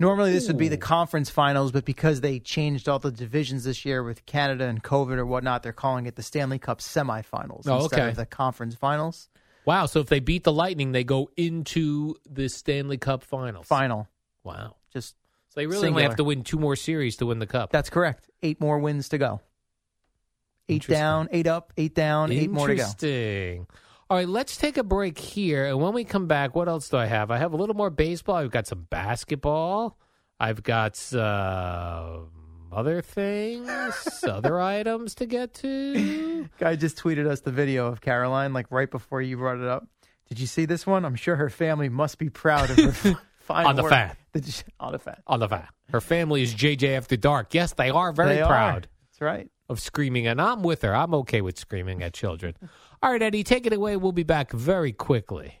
[0.00, 3.84] Normally, this would be the conference finals, but because they changed all the divisions this
[3.84, 7.84] year with Canada and COVID or whatnot, they're calling it the Stanley Cup semifinals Oh,
[7.84, 8.08] instead okay.
[8.10, 9.28] of the conference finals.
[9.64, 9.86] Wow.
[9.86, 13.66] So if they beat the Lightning, they go into the Stanley Cup Finals.
[13.68, 14.08] Final.
[14.42, 14.74] Wow.
[14.92, 15.14] Just
[15.54, 17.70] So they really only have to win two more series to win the cup.
[17.70, 18.28] that's correct.
[18.42, 19.40] Eight more wins to go.
[20.68, 22.82] Eight down, eight up, eight down, eight more to go.
[22.82, 23.66] Interesting.
[24.10, 25.66] All right, let's take a break here.
[25.66, 27.30] And when we come back, what else do I have?
[27.30, 28.36] I have a little more baseball.
[28.36, 29.96] I've got some basketball.
[30.40, 32.30] I've got some
[32.72, 33.68] other things,
[34.24, 36.48] other items to get to.
[36.58, 39.86] Guy just tweeted us the video of Caroline, like right before you brought it up.
[40.28, 41.04] Did you see this one?
[41.04, 44.16] I'm sure her family must be proud of her Fine on the fan.
[44.80, 45.16] On the fan.
[45.26, 45.66] On the fan.
[45.90, 47.52] Her family is JJ After Dark.
[47.54, 48.48] Yes, they are very They are.
[48.48, 49.48] proud That's right.
[49.68, 50.94] of screaming, and I'm with her.
[50.94, 52.54] I'm okay with screaming at children.
[53.02, 53.96] All right, Eddie, take it away.
[53.96, 55.60] We'll be back very quickly.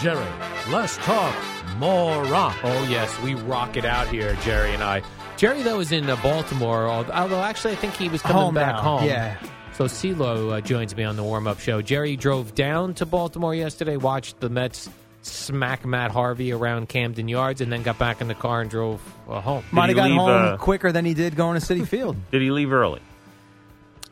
[0.00, 0.26] Jerry,
[0.70, 1.34] let's talk
[1.78, 2.56] more rock.
[2.62, 5.02] Oh, yes, we rock it out here, Jerry and I.
[5.36, 8.76] Jerry, though, is in uh, Baltimore, although actually I think he was coming Home back
[8.76, 9.04] now, home.
[9.04, 9.36] yeah.
[9.74, 11.82] So CeeLo uh, joins me on the warm up show.
[11.82, 14.88] Jerry drove down to Baltimore yesterday, watched the Mets
[15.22, 19.00] smack Matt Harvey around Camden Yards, and then got back in the car and drove
[19.28, 19.64] uh, home.
[19.72, 22.16] Might have got leave, home uh, quicker than he did going to Citi Field.
[22.30, 23.00] Did he leave early?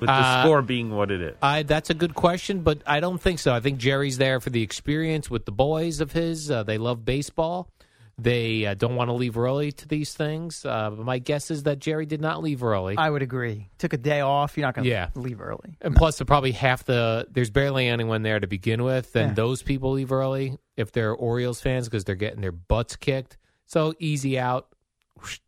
[0.01, 1.36] With the Uh, score being what it is.
[1.42, 3.55] I, that's a good question, but I don't think so.
[3.55, 6.51] I think Jerry's there for the experience with the boys of his.
[6.51, 7.70] Uh, they love baseball.
[8.18, 10.64] They uh, don't want to leave early to these things.
[10.64, 12.97] Uh, but my guess is that Jerry did not leave early.
[12.97, 13.68] I would agree.
[13.78, 14.57] Took a day off.
[14.57, 15.09] You're not going to Yeah.
[15.14, 15.76] leave early.
[15.82, 19.34] And plus, they're probably half the there's barely anyone there to begin with, and Yeah.
[19.34, 23.36] those people leave early if they're Orioles fans because they're getting their butts kicked.
[23.66, 24.68] So easy out.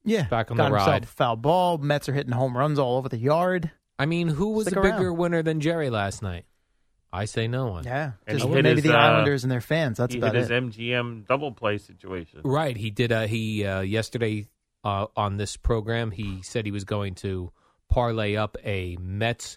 [0.04, 1.08] Yeah, back on got the himself ride.
[1.08, 1.78] foul ball.
[1.78, 3.70] Mets are hitting home runs all over the yard.
[3.98, 5.16] I mean, who was Stick a bigger around.
[5.18, 6.44] winner than Jerry last night?
[7.12, 7.84] I say no one.
[7.84, 9.96] Yeah, And just he hit maybe his, the uh, Islanders and their fans.
[9.96, 10.62] That's he about hit his it.
[10.62, 12.42] MGM double play situation.
[12.44, 12.76] Right.
[12.76, 13.10] He did.
[13.12, 14.46] Uh, he uh, yesterday
[14.84, 17.50] uh, on this program, he said he was going to
[17.88, 19.56] parlay up a Mets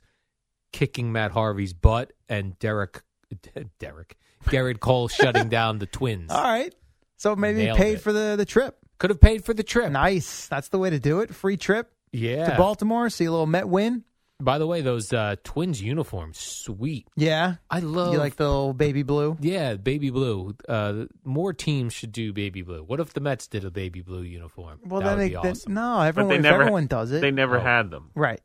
[0.71, 3.01] kicking Matt Harvey's butt and Derek,
[3.79, 4.15] Derek,
[4.45, 6.31] Gerrit Cole shutting down the Twins.
[6.31, 6.73] All right,
[7.17, 8.01] so maybe he Nailed paid it.
[8.01, 8.77] for the the trip.
[8.97, 9.91] Could have paid for the trip.
[9.91, 10.47] Nice.
[10.47, 11.35] That's the way to do it.
[11.35, 12.49] Free trip Yeah.
[12.51, 13.09] to Baltimore.
[13.09, 14.03] See a little Met win.
[14.43, 17.07] By the way, those uh, Twins uniforms, sweet.
[17.15, 18.13] Yeah, I love.
[18.13, 19.37] you like the little baby blue.
[19.39, 20.55] Yeah, baby blue.
[20.67, 22.83] Uh, more teams should do baby blue.
[22.83, 24.79] What if the Mets did a baby blue uniform?
[24.85, 25.73] Well, that then would they, be then- awesome.
[25.73, 27.21] no, But everyone they if never everyone does it.
[27.21, 27.61] They never Oh.
[27.63, 28.09] had them.
[28.15, 28.41] right.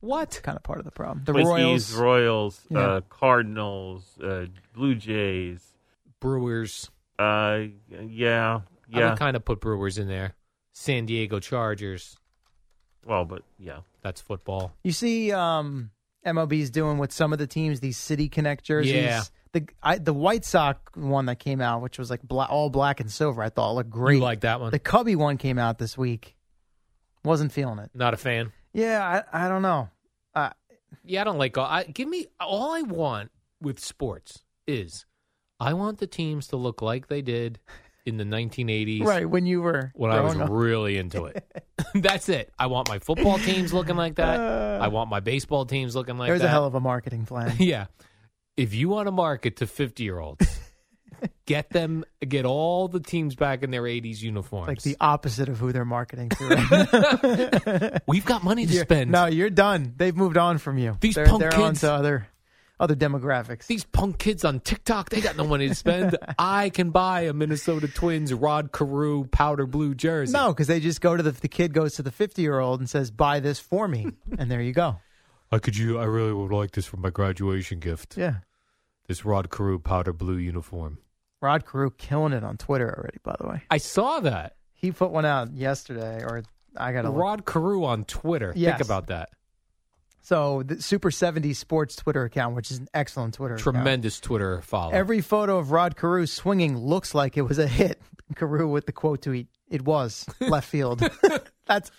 [0.00, 0.40] What?
[0.44, 1.22] Kind of part of the problem.
[1.24, 1.94] The Twinkies, Royals.
[1.94, 2.78] Royals, Yeah.
[2.78, 5.60] uh, Cardinals, uh, Blue Jays.
[6.20, 6.88] Brewers.
[7.18, 8.60] Uh, yeah,
[8.94, 9.10] I yeah.
[9.10, 10.34] would kind of put Brewers in there.
[10.72, 12.16] San Diego Chargers.
[13.04, 13.78] Well, but yeah.
[14.08, 14.72] That's football.
[14.82, 15.90] You see, um,
[16.24, 18.94] MLB's doing with some of the teams these City Connect jerseys.
[18.94, 19.22] Yeah.
[19.52, 23.00] The I, the White Sox one that came out, which was like bla- all black
[23.00, 24.14] and silver, I thought looked great.
[24.14, 24.70] You like that one?
[24.70, 26.36] The Cubby one came out this week.
[27.22, 27.90] Wasn't feeling it.
[27.92, 28.50] Not a fan.
[28.72, 29.90] Yeah, I, I don't know.
[30.34, 30.50] Uh,
[31.04, 31.66] Yeah, I don't like all.
[31.66, 33.30] I, give me all I want
[33.60, 35.04] with sports is
[35.60, 37.58] I want the teams to look like they did
[38.08, 39.04] in the 1980s.
[39.04, 40.48] right when you were When I was up.
[40.50, 41.44] really into it.
[41.94, 42.52] That's it.
[42.58, 44.40] I want my football teams looking like that.
[44.40, 44.78] Uh.
[44.82, 46.46] I want my baseball teams looking like There's that.
[46.48, 47.54] a hell of a marketing plan.
[47.58, 47.86] yeah.
[48.56, 50.44] If you want to market to 50 year olds,
[51.46, 54.66] get them, get all the teams back in their 80s uniforms.
[54.68, 56.48] like the opposite of who they're marketing to.
[56.48, 58.02] Right?
[58.08, 59.10] We've got money to You're- spend.
[59.12, 59.94] No, you're done.
[59.96, 60.96] They've moved on from you.
[61.00, 62.26] These they're, punk they're on to other
[62.80, 63.66] other demographics.
[63.66, 66.16] These punk kids on TikTok, they got no money to spend.
[66.38, 70.32] I can buy a Minnesota Twins Rod Carew powder blue jersey.
[70.32, 72.80] No, because they just go to the the kid goes to the 50 year old
[72.80, 74.08] and says, "Buy this for me,"
[74.38, 74.96] and there you go.
[75.50, 78.16] I could you I really would like this for my graduation gift.
[78.16, 78.36] Yeah,
[79.06, 80.98] This Rod Carew powder blue uniform.
[81.40, 83.18] Rod Carew killing it on Twitter already.
[83.22, 84.56] By the way, I saw that.
[84.72, 86.42] he put one out yesterday, or
[86.76, 87.18] I got to look.
[87.18, 88.52] Rod Carew on Twitter.
[88.56, 88.76] Yes.
[88.78, 89.30] Think about that.
[90.22, 93.74] So the Super 70 Sports Twitter account, which is an excellent Twitter account.
[93.76, 94.92] Tremendous Twitter follow.
[94.92, 98.00] Every photo of Rod Carew swinging looks like it was a hit.
[98.34, 101.02] Carew with the quote tweet, "It was left field."
[101.66, 101.90] that's,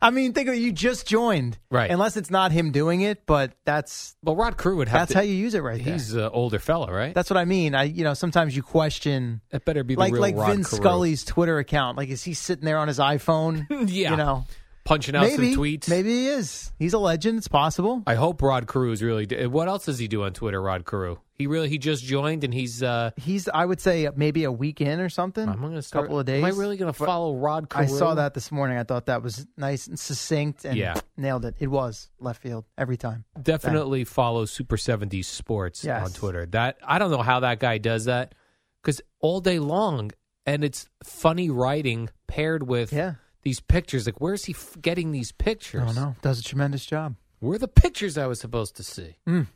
[0.00, 0.58] I mean, think of it.
[0.58, 1.90] You just joined, Right.
[1.90, 5.18] Unless it's not him doing it, but that's well, Rod Carew would have that's to-
[5.18, 5.92] how you use it right there.
[5.92, 7.14] He's an older fella, right?
[7.14, 7.74] That's what I mean.
[7.74, 9.42] I, you know, sometimes you question.
[9.50, 10.80] That better be like like Rod Vince Carew.
[10.82, 11.98] Scully's Twitter account.
[11.98, 13.66] Like, is he sitting there on his iPhone?
[13.90, 14.12] Yeah.
[14.12, 14.46] you know,
[14.84, 15.88] punching out maybe some tweets.
[15.88, 16.70] maybe he is.
[16.78, 17.38] He's a legend.
[17.38, 18.02] It's possible.
[18.06, 19.26] I hope Rod Carew is really.
[19.46, 20.60] What else does he do on Twitter?
[20.60, 21.16] Rod Carew.
[21.36, 22.82] He really he just joined and he's.
[22.82, 25.48] uh He's, I would say, maybe a week in or something.
[25.48, 26.04] I'm to start.
[26.04, 26.38] A couple of days.
[26.38, 27.82] Am I really going to But follow Rod Carew?
[27.84, 28.78] I saw that this morning.
[28.78, 30.94] I thought that was nice and succinct and Yeah.
[31.16, 31.56] nailed it.
[31.58, 33.24] It was left field every time.
[33.42, 36.04] Definitely follow Super 70s Sports Yes.
[36.04, 36.46] on Twitter.
[36.46, 38.34] That I don't know how that guy does that
[38.82, 40.12] because all day long,
[40.46, 43.14] and it's funny writing paired with Yeah.
[43.44, 44.06] These pictures.
[44.06, 45.82] Like, where's he f- getting these pictures?
[45.82, 46.16] I don't know.
[46.22, 47.14] Does a tremendous job.
[47.40, 49.16] Where are the pictures I was supposed to see?
[49.28, 49.46] Mm.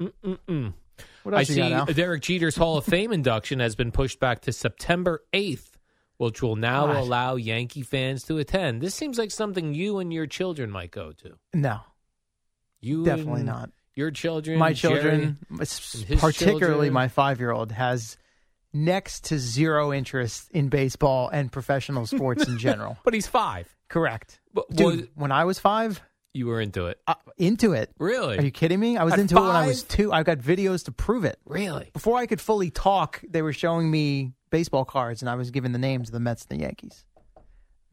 [0.00, 0.74] Mm-mm-mm.
[1.22, 1.94] What I you see got, Al?
[1.94, 5.70] Derek Jeter's Hall of Fame induction has been pushed back to September 8th,
[6.18, 6.96] which will now Gosh.
[7.04, 8.80] allow Yankee fans to attend.
[8.80, 11.34] This seems like something you and your children might go to.
[11.54, 11.80] No,
[12.80, 13.70] You definitely not.
[13.94, 16.92] Your children, My children, his particularly children.
[16.92, 18.18] my five year old, has
[18.84, 22.98] next to zero interest in baseball and professional sports in general.
[23.04, 23.74] But he's five.
[23.88, 24.40] Correct.
[24.52, 26.00] But Dude, was- when I was five,
[26.34, 26.98] You were into it.
[27.06, 27.90] uh, into it.
[27.98, 28.38] Really?
[28.38, 28.96] Are you kidding me?
[28.96, 30.12] I was At into it when I was two.
[30.12, 31.38] I've got videos to prove it.
[31.46, 31.90] Really?
[31.92, 35.72] Before I could fully talk, they were showing me baseball cards, and I was given
[35.72, 37.04] the names of the Mets and the Yankees.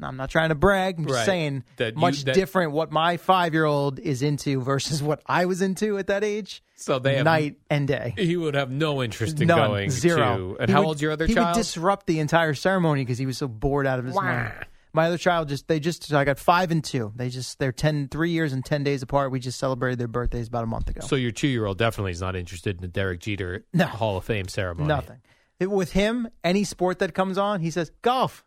[0.04, 0.98] I'm not trying to brag.
[0.98, 1.26] I'm just Right.
[1.26, 5.22] saying That you- much that- different what my five year old is into versus what
[5.26, 6.62] I was into at that age.
[6.76, 8.14] So they have night and day.
[8.18, 10.38] He would have no interest in None, going zero.
[10.56, 10.58] to.
[10.60, 11.56] And He how would- old's your other he child?
[11.56, 14.22] would disrupt the entire ceremony because he was so bored out of his Wah.
[14.24, 14.52] mind.
[14.96, 17.14] My other child just they just I got five and two.
[17.16, 19.32] They just they're ten three years and ten days apart.
[19.32, 21.02] We just celebrated their birthdays about a month ago.
[21.08, 23.86] so your two-year-old definitely is not interested in the Derek Jeter No.
[23.88, 24.88] Hall of Fame ceremony.
[24.88, 25.18] Nothing.
[25.60, 28.44] It- with him, any sport that comes on, he says golf.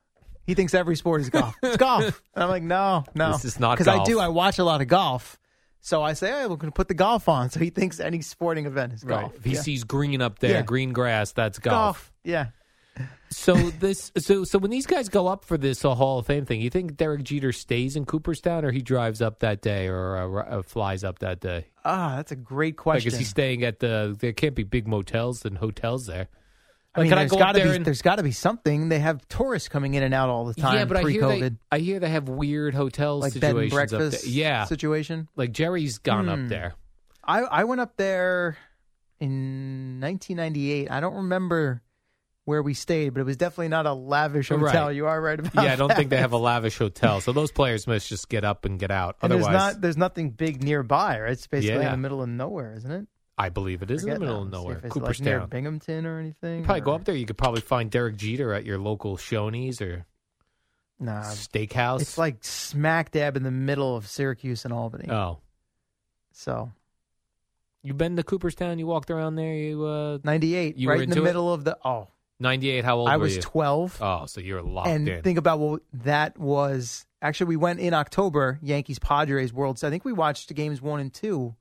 [0.46, 1.54] He thinks every sport is golf.
[1.62, 2.22] It's golf.
[2.34, 4.06] And I'm like, no, no, This is not because I golf.
[4.08, 4.20] do.
[4.20, 5.38] I watch a lot of golf,
[5.80, 7.50] so I say, hey, we're going to put the golf on.
[7.56, 9.34] So he thinks any sporting event is golf.
[9.36, 9.60] If he Yeah.
[9.62, 10.62] sees green up there, Yeah.
[10.62, 11.74] green grass, that's golf.
[11.74, 12.46] golf, yeah.
[13.28, 16.46] So this, so so when these guys go up for this uh, Hall of Fame
[16.46, 20.16] thing, you think Derek Jeter stays in Cooperstown, or he drives up that day, or
[20.16, 21.66] uh, uh, flies up that day?
[21.84, 23.12] Ah, that's a great Like, question.
[23.12, 24.16] is he staying at the?
[24.18, 26.28] There can't be big motels and hotels there.
[26.96, 28.88] I mean, go got to be and- there's got to be something.
[28.88, 30.74] They have tourists coming in and out all the time.
[30.74, 34.22] yeah, but I hear they, I hear they have weird hotel like bed and breakfast.
[34.24, 34.30] there.
[34.32, 35.28] Yeah, situation.
[35.36, 36.30] like Jerry's gone Hmm.
[36.44, 36.74] up there.
[37.24, 38.56] I I went up there
[39.20, 40.90] in 1998.
[40.90, 41.82] I don't remember
[42.44, 44.86] where we stayed, but it was definitely not a lavish hotel.
[44.86, 44.94] Right.
[44.94, 45.64] You are right about that.
[45.64, 48.44] Yeah, I don't think they have a lavish hotel, so those players must just get
[48.44, 49.16] up and get out.
[49.20, 51.20] And Otherwise, there's not there's nothing big nearby.
[51.20, 51.32] Right?
[51.32, 51.86] It's basically Yeah.
[51.86, 53.06] in the middle of nowhere, isn't it?
[53.38, 55.48] I believe it is in the middle of See nowhere, if it's like near Cooperstown.
[55.50, 56.60] Binghamton or anything.
[56.60, 57.14] You probably go up there.
[57.14, 60.06] You could probably find Derek Jeter at your local Shoney's or
[60.98, 62.00] Nah, steakhouse.
[62.00, 65.10] it's like smack dab in the middle of Syracuse and Albany.
[65.10, 65.40] oh,
[66.32, 66.72] So
[67.82, 68.78] you've been to Cooperstown?
[68.78, 69.54] You walked around there.
[69.54, 71.22] You uh, 98, You were right in the it?
[71.24, 72.08] middle of the oh.
[72.40, 72.84] ninety eight.
[72.86, 73.42] How old I was you?
[73.42, 73.98] 12.
[74.00, 75.22] Oh, so you're locked and in.
[75.22, 79.78] think about what that was actually we went in October, Yankees Padres World.
[79.78, 81.54] So I think we watched games one and two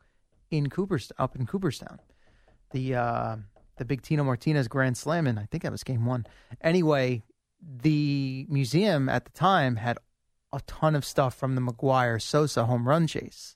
[0.57, 1.99] in Cooperstown, up in Cooperstown.
[2.71, 3.35] The uh,
[3.77, 6.25] the big Tino Martinez Grand Slam, and I think that was game one.
[6.61, 7.23] Anyway,
[7.61, 9.97] the museum at the time had
[10.53, 13.55] a ton of stuff from the McGwire Sosa home run chase,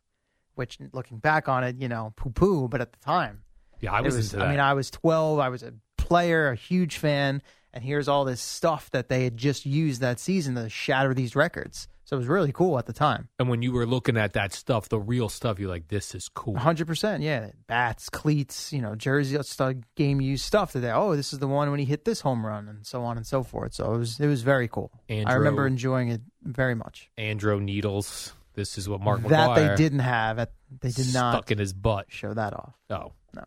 [0.56, 3.44] which looking back on it, you know, poo poo, but at the time,
[3.80, 4.48] yeah, I it was, into that.
[4.48, 5.40] I mean, I was 12.
[5.40, 7.42] I was a player, a huge fan,
[7.74, 11.36] and here's all this stuff that they had just used that season to shatter these
[11.36, 11.88] records.
[12.10, 13.30] So it was really cool at the time.
[13.38, 16.28] and when you were looking at that stuff, the real stuff, you're like, this is
[16.28, 16.56] cool.
[16.56, 17.22] 100%.
[17.22, 17.52] Yeah.
[17.68, 21.48] Bats, cleats, you know, jersey, stuff, game used stuff that they, oh, this is the
[21.48, 23.76] one when he hit this home run and so on and so forth.
[23.76, 24.90] So it was, it was very cool.
[25.08, 27.12] I remember enjoying it very much.
[27.16, 28.34] Andro needles.
[28.56, 30.40] This is what Mark that they didn't have.
[30.40, 30.52] At,
[30.82, 32.08] they did not stuck in his butt.
[32.10, 32.74] show that off.
[32.90, 33.44] Oh No.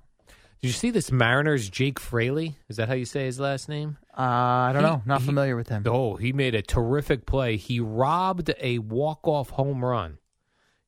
[0.61, 2.57] Did you see this Mariners Jake Fraley?
[2.69, 3.99] Is that how you say his last name?
[4.17, 5.03] Uh, I don't He- know.
[5.07, 5.85] Not he- familiar with him.
[5.87, 7.57] Oh, he made a terrific play.
[7.57, 10.19] He robbed a walk-off home run.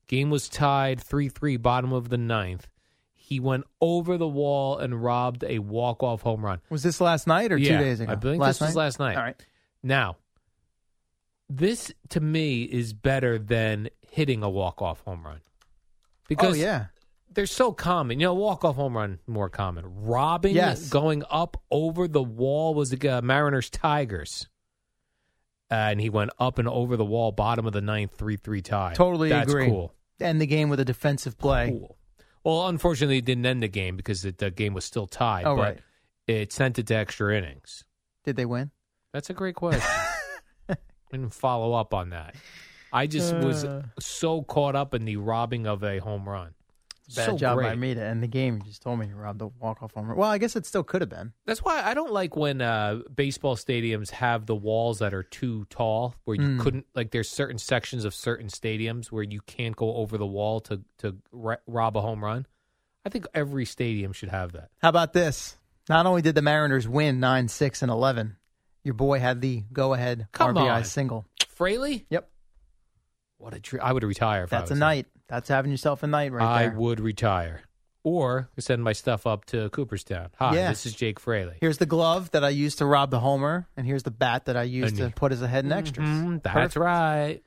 [0.07, 2.68] Game was tied 3-3 bottom of the ninth.
[3.14, 6.61] He went over the wall and robbed a walk-off home run.
[6.68, 8.12] Was this last night or Yeah, two days ago?
[8.12, 9.16] I think last this was last night.
[9.16, 9.47] All right.
[9.83, 10.18] Now,
[11.49, 15.41] this to me is better than hitting a walk-off home run.
[16.29, 16.87] Because oh, yeah.
[17.35, 18.20] They're so common.
[18.20, 19.85] You know, walk off home run more common.
[19.87, 20.89] Robbing, Yes.
[20.89, 24.49] going up over the wall was the uh, Mariners Tigers,
[25.70, 28.93] and he went up and over the wall, bottom of the ninth, three three tie.
[28.95, 29.66] Totally That's agree.
[29.68, 29.93] cool.
[30.20, 31.70] End the game with a defensive play.
[31.70, 31.97] Cool.
[32.45, 35.45] Well, unfortunately, it didn't end the game because it, the game was still tied.
[35.47, 35.80] Oh, but right.
[36.26, 37.85] it sent it to extra innings.
[38.24, 38.70] Did they win?
[39.12, 39.82] That's a great question.
[40.68, 40.76] I
[41.11, 42.35] didn't follow up on that.
[42.93, 43.82] I just was Uh.
[43.99, 46.55] so caught up in the robbing of a home run.
[47.14, 47.66] Bad so job great.
[47.68, 48.55] by me to end the game.
[48.57, 50.16] You just told me you robbed the walk off home run.
[50.16, 51.32] Well, I guess it still could have been.
[51.44, 55.66] That's why I don't like when uh, baseball stadiums have the walls that are too
[55.68, 56.61] tall, where you Mm.
[56.61, 57.11] couldn't like.
[57.11, 61.16] There's certain sections of certain stadiums where you can't go over the wall to to
[61.30, 62.46] ro- rob a home run.
[63.05, 64.70] I think every stadium should have that.
[64.78, 65.57] How about this?
[65.90, 68.36] Not only did the Mariners win 9 6 and 11,
[68.82, 70.84] your boy had the go ahead Come RBI on.
[70.84, 71.26] single.
[71.48, 72.30] Fraley, Yep.
[73.36, 74.44] what a tr- I would retire.
[74.44, 75.07] If I That's a night.
[75.29, 76.79] That's having yourself a night right I there.
[76.79, 77.62] would retire,
[78.03, 80.29] or send my stuff up to Cooperstown.
[80.37, 80.68] Hi, Yeah.
[80.68, 81.57] this is Jake Fraley.
[81.61, 84.57] Here's the glove that I used to rob the homer, and here's the bat that
[84.57, 86.07] I used to put as a head and extras.
[86.09, 86.77] Mhm, that's Perfect.
[86.77, 87.41] right.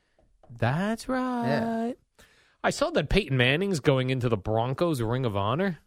[0.50, 1.96] That's right.
[2.64, 5.80] I saw that Peyton Manning's going into the Broncos Ring of Honor.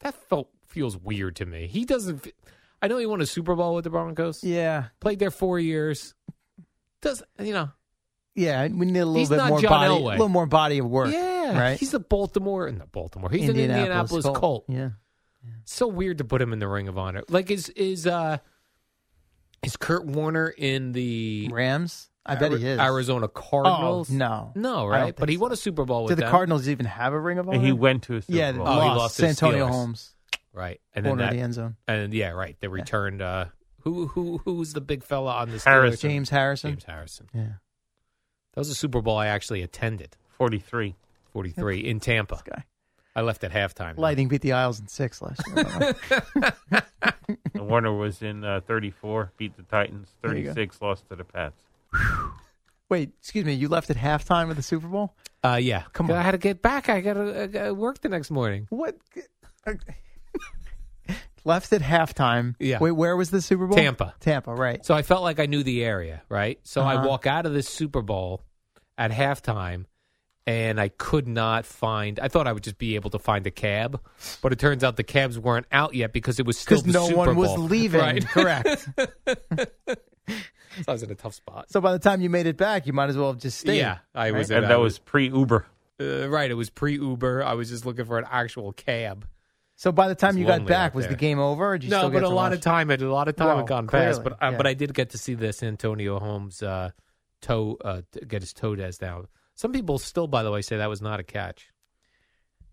[0.00, 1.66] That felt feels weird to me.
[1.66, 2.18] He doesn't.
[2.20, 2.32] fe-
[2.80, 4.42] I know he won a Super Bowl with the Broncos.
[4.44, 6.14] Yeah, played there four years.
[7.02, 7.70] Does you know?
[8.38, 8.66] Yeah.
[8.68, 10.06] We need a little He's bit not more John body, Elway.
[10.08, 11.12] a little more body of work.
[11.12, 11.78] Yeah, right.
[11.78, 13.30] He's a Baltimore, not Baltimore.
[13.30, 14.36] He's Indianapolis an Indianapolis Colt.
[14.36, 14.64] Colt.
[14.68, 14.88] Yeah.
[15.64, 17.22] So weird to put him in the Ring of Honor.
[17.28, 18.38] Like is is uh
[19.62, 22.10] is Kurt Warner in the Rams?
[22.24, 22.78] I bet he is.
[22.78, 24.10] Arizona Cardinals.
[24.10, 24.52] Oh, no.
[24.54, 25.16] no, right?
[25.16, 26.30] But think he won a Super Bowl with Do the them.
[26.30, 27.56] Cardinals even have a ring of honor?
[27.56, 28.66] And He went to a Super yeah, Bowl.
[28.66, 28.98] they Oh, he lost.
[28.98, 29.70] lost to the Santonio Steelers.
[29.70, 30.14] Holmes.
[30.52, 30.80] right?
[30.94, 31.76] And then Corner of that, the end zone.
[31.86, 32.54] And yeah, right.
[32.60, 33.22] They returned.
[33.22, 33.46] Uh,
[33.80, 35.64] who who who was the big fella on the Steelers?
[35.64, 36.10] Harrison.
[36.10, 36.70] James Harrison.
[36.72, 37.26] James Harrison.
[37.32, 37.46] Yeah.
[38.58, 40.16] That was a Super Bowl I actually attended.
[40.30, 40.96] 43.
[41.32, 42.42] 43 in Tampa.
[42.44, 42.64] guy.
[43.14, 43.96] I left at halftime.
[43.96, 45.94] Lightning beat the Isles in six last year.
[47.54, 50.08] And Warner was in uh, 34, beat the Titans.
[50.22, 50.54] There you go.
[50.54, 51.62] 36, lost to the Pats.
[52.88, 53.52] Wait, excuse me.
[53.52, 55.14] You left at halftime of the Super Bowl?
[55.44, 55.84] Uh, yeah.
[55.92, 56.16] Come on.
[56.16, 56.88] I had to get back.
[56.88, 58.66] I got to uh, work the next morning.
[58.70, 58.96] What?
[61.44, 62.54] left at halftime.
[62.58, 62.78] Yeah.
[62.80, 63.76] Wait, where was the Super Bowl?
[63.76, 64.14] Tampa.
[64.18, 64.84] Tampa, right.
[64.84, 66.58] So I felt like I knew the area, right?
[66.64, 67.08] So I Uh-huh.
[67.08, 68.42] walk out of this Super Bowl
[68.98, 69.86] at halftime
[70.46, 73.50] and I could not find I thought I would just be able to find a
[73.50, 74.00] cab,
[74.42, 76.98] but it turns out the cabs weren't out yet because it was still Because the
[76.98, 77.58] no Super one was Bowl.
[77.68, 78.00] leaving.
[78.00, 78.26] Right.
[78.26, 78.88] Correct.
[79.86, 79.96] so
[80.86, 81.70] I was in a tough spot.
[81.70, 83.78] so by the time you made it back, you might as well have just stayed.
[83.78, 85.66] Yeah, I was And that was pre Uber.
[86.00, 86.50] uh, right.
[86.50, 87.42] It was pre Uber.
[87.44, 89.26] I was just looking for an actual cab.
[89.76, 91.18] So by the time It's you got lonely back, out was the there.
[91.18, 91.68] game over?
[91.72, 92.54] Or did you no, still but get a to lot watch?
[92.54, 94.22] of time had a lot of time Well, had gone past.
[94.22, 94.56] clearly, But uh, yeah.
[94.56, 96.90] but I did get to see this Antonio Holmes uh,
[97.40, 99.28] toe uh, get his toe des down.
[99.54, 101.68] Some people still, by the way, say that was not a catch.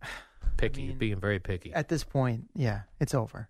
[0.58, 1.74] Picky, being very picky.
[1.74, 3.50] At this point, yeah, it's over.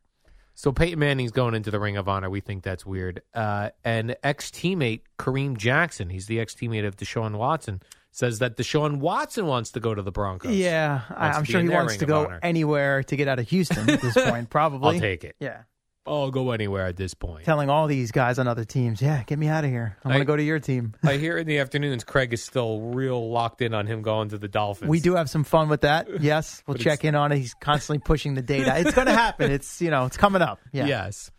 [0.55, 2.30] So Peyton Manning's going into the Ring of Honor.
[2.30, 3.22] We think that's weird.
[3.34, 8.55] Uh, and ex teammate Kareem Jackson, he's the ex teammate of Deshaun Watson, says that
[8.55, 10.55] Deshaun Watson wants to go to the Broncos.
[10.55, 12.39] Yeah, I, Wants I'm sure he wants Ring to go Honor.
[12.41, 14.49] anywhere to get out of Houston at this point.
[14.49, 14.95] Probably.
[14.95, 15.36] I'll take it.
[15.39, 15.63] Yeah.
[16.08, 17.45] I'll go anywhere at this point.
[17.45, 19.97] Telling all these guys on other teams, yeah, get me out of here.
[20.03, 20.93] I'm going to go to your team.
[21.03, 24.38] I hear in the afternoons Craig is still real locked in on him going to
[24.38, 24.89] the Dolphins.
[24.89, 26.08] We do have some fun with that.
[26.22, 27.38] Yes, we'll check in on it.
[27.39, 28.78] He's constantly pushing the data.
[28.80, 29.51] It's going to happen.
[29.51, 30.60] It's you know, it's coming up.
[30.72, 30.86] Yeah.
[30.86, 31.32] Yes.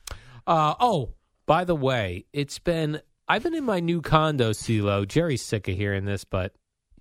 [0.46, 1.14] Uh, oh,
[1.46, 5.06] by the way, it's been I've been in my new condo, CeeLo.
[5.06, 6.52] Jerry's sick of hearing this, but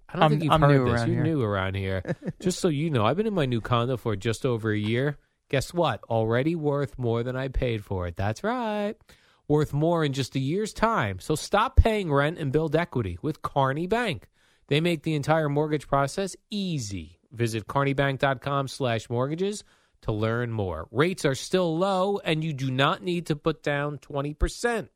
[0.09, 1.05] I don't I'm- think you've I'm heard this.
[1.07, 1.23] You're here.
[1.23, 2.15] new around here.
[2.39, 5.17] just so you know, I've been in my new condo for just over a year.
[5.49, 6.03] Guess what?
[6.09, 8.15] Already worth more than I paid for it.
[8.15, 8.95] That's right.
[9.47, 11.19] Worth more in just a year's time.
[11.19, 14.27] So stop paying rent and build equity with Kearny Bank.
[14.67, 17.19] They make the entire mortgage process easy.
[17.31, 19.63] Visit kearnybank.com slash mortgages
[20.01, 20.87] to learn more.
[20.91, 24.89] Rates are still low, and you do not need to put down 20%.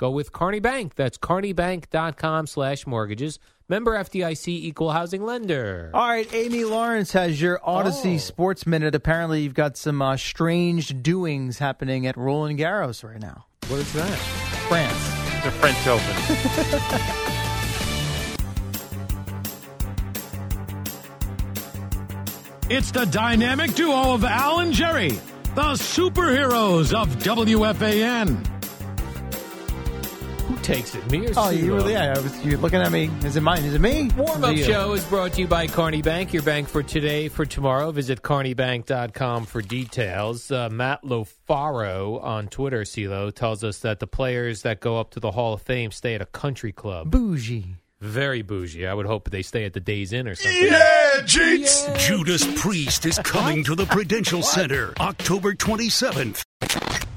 [0.00, 0.94] Go with Kearny Bank.
[0.94, 3.38] That's kearnybank.com slash mortgages.
[3.68, 5.90] Member FDIC equal housing lender.
[5.92, 8.16] All right, Amy Lawrence has your Audacy Oh.
[8.16, 8.94] Sports Minute.
[8.94, 13.44] Apparently, you've got some uh, strange doings happening at Roland Garros right now.
[13.68, 14.16] What is that?
[14.70, 15.44] France.
[15.44, 17.26] The French Open.
[22.68, 25.10] It's the dynamic duo of Al and Jerry,
[25.54, 28.46] the superheroes of WFAN.
[30.50, 31.08] Who takes it?
[31.12, 31.74] Me or Oh, you CeeLo?
[31.76, 31.92] really?
[31.92, 33.08] Yeah, I was, you're looking at me.
[33.24, 33.62] Is it mine?
[33.62, 34.10] Is it me?
[34.16, 34.56] Warm Up?
[34.56, 37.92] Show is brought to you by Kearny Bank, your bank for today, for tomorrow.
[37.92, 40.50] Visit kearnybank.com for details.
[40.50, 45.20] Uh, Matt Lofaro on Twitter, CeeLo, tells us that the players that go up to
[45.20, 47.12] the Hall of Fame stay at a country club.
[47.12, 47.76] Bougie.
[48.00, 48.88] Very bougie.
[48.88, 50.64] I would hope they stay at the Days Inn or something.
[50.64, 51.96] Yeah, Jeets!
[51.98, 56.42] Judas Priest is coming to the Prudential Center October 27th.